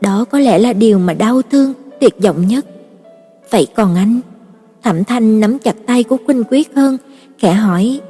[0.00, 2.66] đó có lẽ là điều mà đau thương tuyệt vọng nhất.
[3.50, 4.20] Vậy còn anh?
[4.82, 6.98] Thẩm Thanh nắm chặt tay của Khuynh Quyết hơn,
[7.38, 8.00] khẽ hỏi,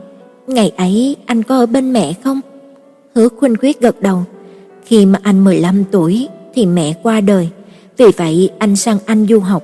[0.48, 2.40] "Ngày ấy anh có ở bên mẹ không?"
[3.14, 4.24] Hứa Khuynh Quyết gật đầu.
[4.84, 7.48] Khi mà anh 15 tuổi thì mẹ qua đời,
[7.96, 9.62] vì vậy anh sang Anh du học.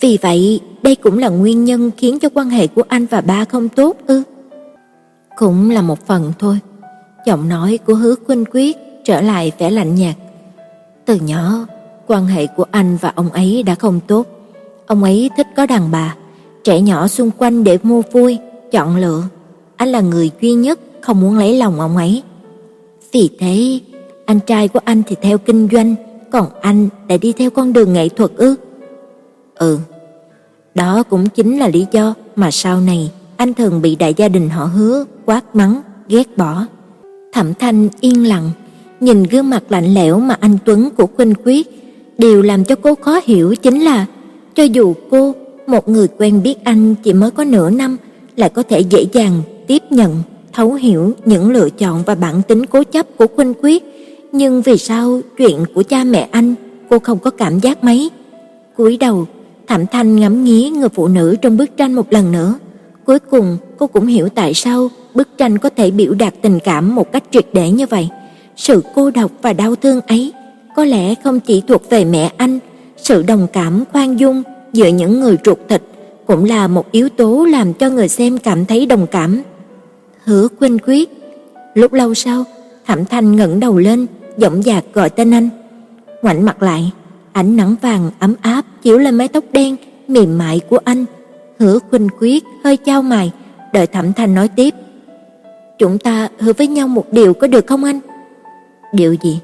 [0.00, 3.44] Vì vậy, đây cũng là nguyên nhân khiến cho quan hệ của anh và ba
[3.44, 4.22] không tốt ư?
[5.36, 6.58] Cũng là một phần thôi.
[7.26, 10.16] Giọng nói của Hứa Khuynh Quyết trở lại vẻ lạnh nhạt.
[11.04, 11.66] Từ nhỏ,
[12.06, 14.26] quan hệ của anh và ông ấy đã không tốt.
[14.86, 16.14] Ông ấy thích có đàn bà,
[16.64, 18.38] trẻ nhỏ xung quanh để mua vui,
[18.70, 19.22] chọn lựa.
[19.80, 22.22] Anh là người duy nhất không muốn lấy lòng ông ấy.
[23.12, 23.80] Vì thế,
[24.26, 25.94] anh trai của anh thì theo kinh doanh,
[26.30, 28.56] còn anh lại đi theo con đường nghệ thuật ư?
[29.54, 29.78] Ừ.
[30.74, 34.48] Đó cũng chính là lý do mà sau này anh thường bị đại gia đình
[34.48, 36.66] họ Hứa quát mắng, ghét bỏ.
[37.32, 38.50] Thẩm Thanh yên lặng,
[39.00, 41.66] nhìn gương mặt lạnh lẽo mà anh Tuấn của Khuynh Quyết,
[42.18, 44.06] điều làm cho cô khó hiểu chính là
[44.54, 45.34] cho dù cô,
[45.66, 47.96] một người quen biết anh chỉ mới có nửa năm,
[48.36, 52.66] lại có thể dễ dàng tiếp nhận, thấu hiểu những lựa chọn và bản tính
[52.66, 53.84] cố chấp của Khuynh Quyết,
[54.32, 56.54] nhưng vì sao chuyện của cha mẹ anh
[56.88, 58.10] cô không có cảm giác mấy?
[58.76, 59.26] Cúi đầu,
[59.66, 62.54] Thẩm Thanh ngắm nghía người phụ nữ trong bức tranh một lần nữa.
[63.04, 66.94] Cuối cùng, cô cũng hiểu tại sao bức tranh có thể biểu đạt tình cảm
[66.94, 68.08] một cách triệt để như vậy.
[68.56, 70.32] Sự cô độc và đau thương ấy
[70.76, 72.58] có lẽ không chỉ thuộc về mẹ anh,
[72.96, 74.42] sự đồng cảm khoan dung
[74.72, 75.82] giữa những người ruột thịt
[76.26, 79.42] cũng là một yếu tố làm cho người xem cảm thấy đồng cảm.
[80.24, 81.08] Hứa Khuynh Quyết.
[81.74, 82.44] Lúc lâu sau,
[82.86, 84.06] Thẩm Thanh ngẩng đầu lên,
[84.36, 85.48] giọng dạc gọi tên anh.
[86.22, 86.92] Ngoảnh mặt lại,
[87.32, 89.76] ánh nắng vàng ấm áp chiếu lên mái tóc đen
[90.08, 91.04] mềm mại của anh.
[91.58, 93.32] Hứa Khuynh Quyết hơi chau mày,
[93.72, 94.74] đợi Thẩm Thanh nói tiếp.
[95.78, 98.00] "Chúng ta hứa với nhau một điều có được không anh?"
[98.92, 99.38] "Điều gì?"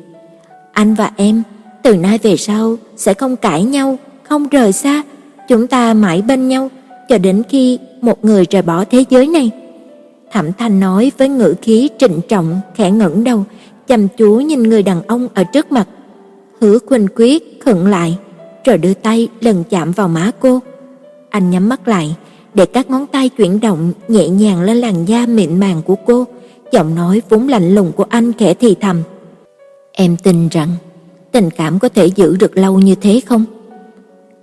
[0.72, 1.42] "Anh và em
[1.82, 5.02] từ nay về sau sẽ không cãi nhau, không rời xa,
[5.48, 6.70] chúng ta mãi bên nhau
[7.08, 9.50] cho đến khi một người rời bỏ thế giới này."
[10.32, 13.44] Thẩm Thanh nói với ngữ khí trịnh trọng, khẽ ngẩng đầu,
[13.86, 15.88] chăm chú nhìn người đàn ông ở trước mặt.
[16.60, 18.18] Hứa Khuynh Quyết khựng lại,
[18.64, 20.60] rồi đưa tay lần chạm vào má cô.
[21.30, 22.16] Anh nhắm mắt lại,
[22.54, 26.24] để các ngón tay chuyển động nhẹ nhàng lên làn da mịn màng của cô,
[26.72, 29.02] giọng nói vốn lạnh lùng của anh khẽ thì thầm.
[29.92, 30.68] Em tin rằng
[31.32, 33.44] tình cảm có thể giữ được lâu như thế không?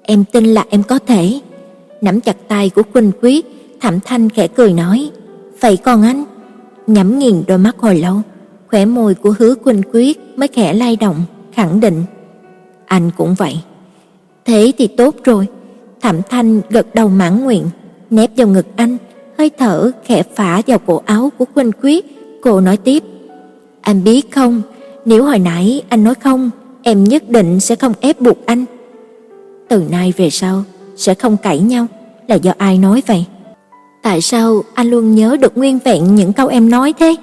[0.02, 1.40] Em tin là em có thể.
[2.02, 3.46] Nắm chặt tay của Khuynh Quyết,
[3.82, 5.10] Thẩm Thanh khẽ cười nói,
[5.64, 6.24] "Vậy còn anh?"
[6.88, 8.22] Nhắm nghiền đôi mắt hồi lâu,
[8.68, 11.22] khóe môi của Hứa quỳnh Quyết mới khẽ lay động,
[11.54, 12.04] khẳng định,
[12.86, 13.56] "Anh cũng vậy."
[14.46, 15.48] Thế thì tốt rồi.
[16.02, 17.64] Thẩm Thanh gật đầu mãn nguyện,
[18.10, 18.98] nép vào ngực anh,
[19.38, 22.06] hơi thở khẽ phả vào cổ áo của quỳnh Quyết,
[22.42, 23.04] cô nói tiếp:
[23.82, 24.62] "Anh biết không,
[25.06, 26.50] nếu hồi nãy anh nói không,
[26.84, 28.66] em nhất định sẽ không ép buộc anh.
[29.70, 30.64] Từ nay về sau
[30.96, 31.88] sẽ không cãi nhau,
[32.28, 33.26] là do ai nói vậy?
[34.04, 37.16] Tại sao anh luôn nhớ được nguyên vẹn những câu em nói thế?"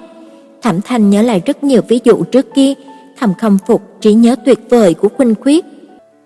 [0.61, 2.73] Thẩm Thanh nhớ lại rất nhiều ví dụ trước kia,
[3.19, 5.65] thầm khâm phục trí nhớ tuyệt vời của Khuynh Quyết.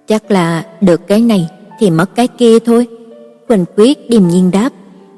[0.08, 1.48] Chắc là được cái này
[1.80, 2.88] thì mất cái kia thôi.
[3.48, 4.70] Quỳnh Quyết điềm nhiên đáp.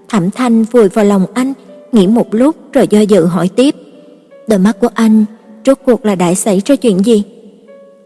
[0.09, 1.53] Thẩm Thanh vùi vào lòng anh,
[1.91, 3.75] nghĩ một lúc rồi do dự hỏi tiếp.
[4.47, 5.25] Đôi mắt của anh
[5.65, 7.23] rốt cuộc là đã xảy ra chuyện gì?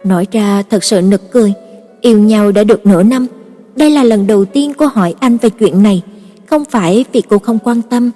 [0.04, 1.54] Nói ra thật sự nực cười,
[2.02, 3.28] yêu nhau đã được nửa năm,
[3.76, 6.02] đây là lần đầu tiên cô hỏi anh về chuyện này,
[6.52, 8.12] không phải vì cô không quan tâm,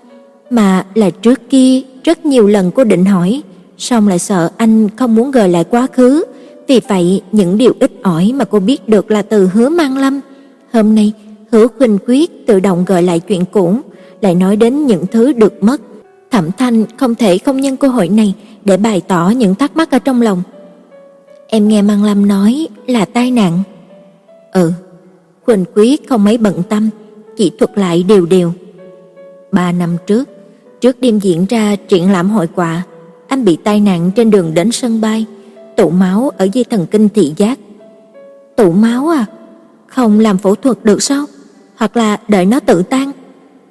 [0.50, 3.42] mà là trước kia rất nhiều lần cô định hỏi,
[3.78, 6.26] song lại sợ anh không muốn gợi lại quá khứ,
[6.68, 10.20] vì vậy những điều ít ỏi mà cô biết được là từ Hứa Mang Lâm.
[10.74, 11.14] Hôm nay,
[11.52, 13.78] Hứa Khuynh Quyết tự động gợi lại chuyện cũ,
[14.22, 15.82] lại nói đến những thứ được mất.
[16.32, 18.34] Thẩm Thanh không thể không nhân cơ hội này
[18.66, 20.44] để bày tỏ những thắc mắc ở trong lòng.
[21.48, 23.64] Em nghe Mang Lâm nói là tai nạn.
[24.52, 24.72] Ừ,
[25.46, 26.90] Khuynh Quyết không mấy bận tâm,
[27.38, 28.52] chỉ thuật lại đều đều
[29.52, 30.30] Ba năm trước,
[30.82, 32.84] trước đêm diễn ra triển lãm hội họa,
[33.28, 35.26] anh bị tai nạn trên đường đến sân bay,
[35.78, 37.60] tụ máu ở dây thần kinh thị giác.
[38.56, 39.26] Tụ máu à?
[39.88, 41.26] Không làm phẫu thuật được sao?
[41.76, 43.12] Hoặc là đợi nó tự tan?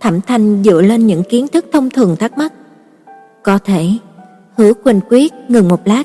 [0.00, 2.52] Thẩm Thanh dựa lên những kiến thức thông thường thắc mắc.
[3.42, 3.88] Có thể,
[4.56, 6.04] Hứa Quỳnh Quyết ngừng một lát.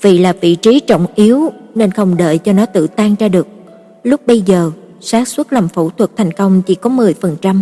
[0.00, 3.46] Vì là vị trí trọng yếu nên không đợi cho nó tự tan ra được.
[4.02, 4.70] Lúc bây giờ,
[5.04, 7.60] xác suất làm phẫu thuật thành công chỉ có 10%.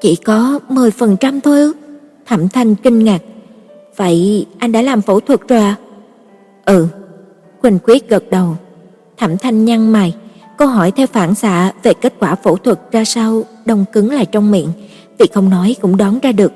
[0.00, 1.72] Chỉ có 10% thôi ư?
[2.26, 3.22] Thẩm Thanh kinh ngạc.
[3.96, 5.76] Vậy anh đã làm phẫu thuật rồi à?
[6.64, 6.86] Ừ.
[7.62, 8.56] Quỳnh Quyết gật đầu.
[9.16, 10.14] Thẩm Thanh nhăn mày,
[10.58, 14.26] câu hỏi theo phản xạ về kết quả phẫu thuật ra sao đông cứng lại
[14.26, 14.68] trong miệng,
[15.18, 16.52] vì không nói cũng đoán ra được.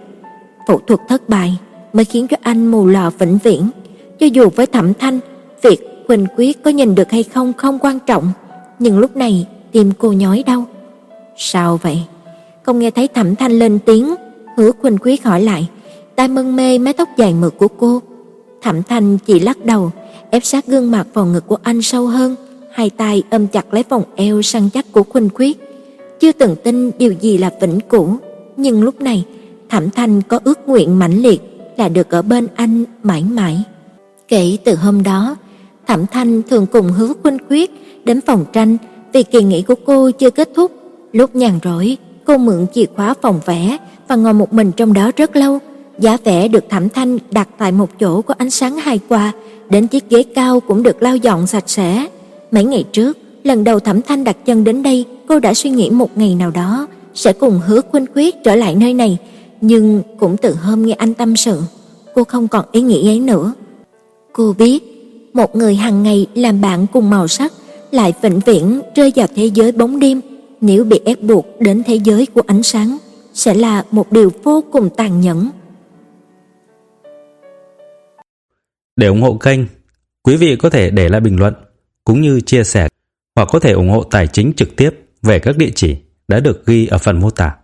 [0.68, 1.59] Phẫu thuật thất bại
[1.93, 3.70] mới khiến cho anh mù lòa vĩnh viễn.
[4.18, 5.20] Cho dù với Thẩm Thanh,
[5.62, 8.32] việc Quỳnh Quyết có nhìn được hay không không quan trọng,
[8.78, 9.47] nhưng lúc này
[9.77, 10.66] tim cô nhói đau.
[11.37, 12.01] Sao vậy?
[12.62, 14.14] Không nghe thấy Thẩm Thanh lên tiếng,
[14.57, 15.68] Hứa khuynh Quyết hỏi lại,
[16.14, 18.03] tai mân mê mái tóc dài mượt của cô.
[18.62, 19.91] Thẩm Thanh chỉ lắc đầu,
[20.31, 22.37] ép sát gương mặt vào ngực của anh sâu hơn,
[22.72, 25.59] hai tay ôm chặt lấy vòng eo săn chắc của khuynh Quyết.
[26.20, 28.16] Chưa từng tin điều gì là vĩnh cửu,
[28.57, 29.24] nhưng lúc này
[29.68, 31.41] Thẩm Thanh có ước nguyện mãnh liệt
[31.77, 33.62] là được ở bên anh mãi mãi.
[34.29, 35.37] Kể từ hôm đó,
[35.87, 37.70] Thẩm Thanh thường cùng Hứa Khuynh Quyết
[38.05, 38.77] đến phòng tranh
[39.13, 40.73] vì kỳ nghỉ của cô chưa kết thúc.
[41.13, 43.77] Lúc nhàn rỗi, cô mượn chìa khóa phòng vẽ
[44.09, 45.59] và ngồi một mình trong đó rất lâu.
[45.99, 49.33] Giá vẽ được Thẩm Thanh đặt tại một chỗ có ánh sáng hài hòa,
[49.71, 52.07] đến chiếc ghế cao cũng được lau dọn sạch sẽ.
[52.51, 55.91] Mấy ngày trước, lần đầu Thẩm Thanh đặt chân đến đây, cô đã suy nghĩ
[55.91, 59.19] một ngày nào đó sẽ cùng Hứa Khuynh Quyết trở lại nơi này,
[59.61, 61.61] nhưng cũng từ hôm nghe anh tâm sự,
[62.15, 63.53] cô không còn ý nghĩ ấy nữa.
[64.33, 64.83] Cô biết,
[65.33, 67.53] một người hàng ngày làm bạn cùng màu sắc
[67.91, 70.20] lại vĩnh viễn rơi vào thế giới bóng đêm,
[70.61, 72.99] nếu bị ép buộc đến thế giới của ánh sáng
[73.34, 75.51] sẽ là một điều vô cùng tàn nhẫn.
[78.97, 79.61] Để ủng hộ kênh,
[80.22, 81.55] quý vị có thể để lại bình luận
[82.05, 82.89] cũng như chia sẻ
[83.37, 84.91] hoặc có thể ủng hộ tài chính trực tiếp
[85.22, 85.97] về các địa chỉ
[86.28, 87.57] đã được ghi ở phần mô tả.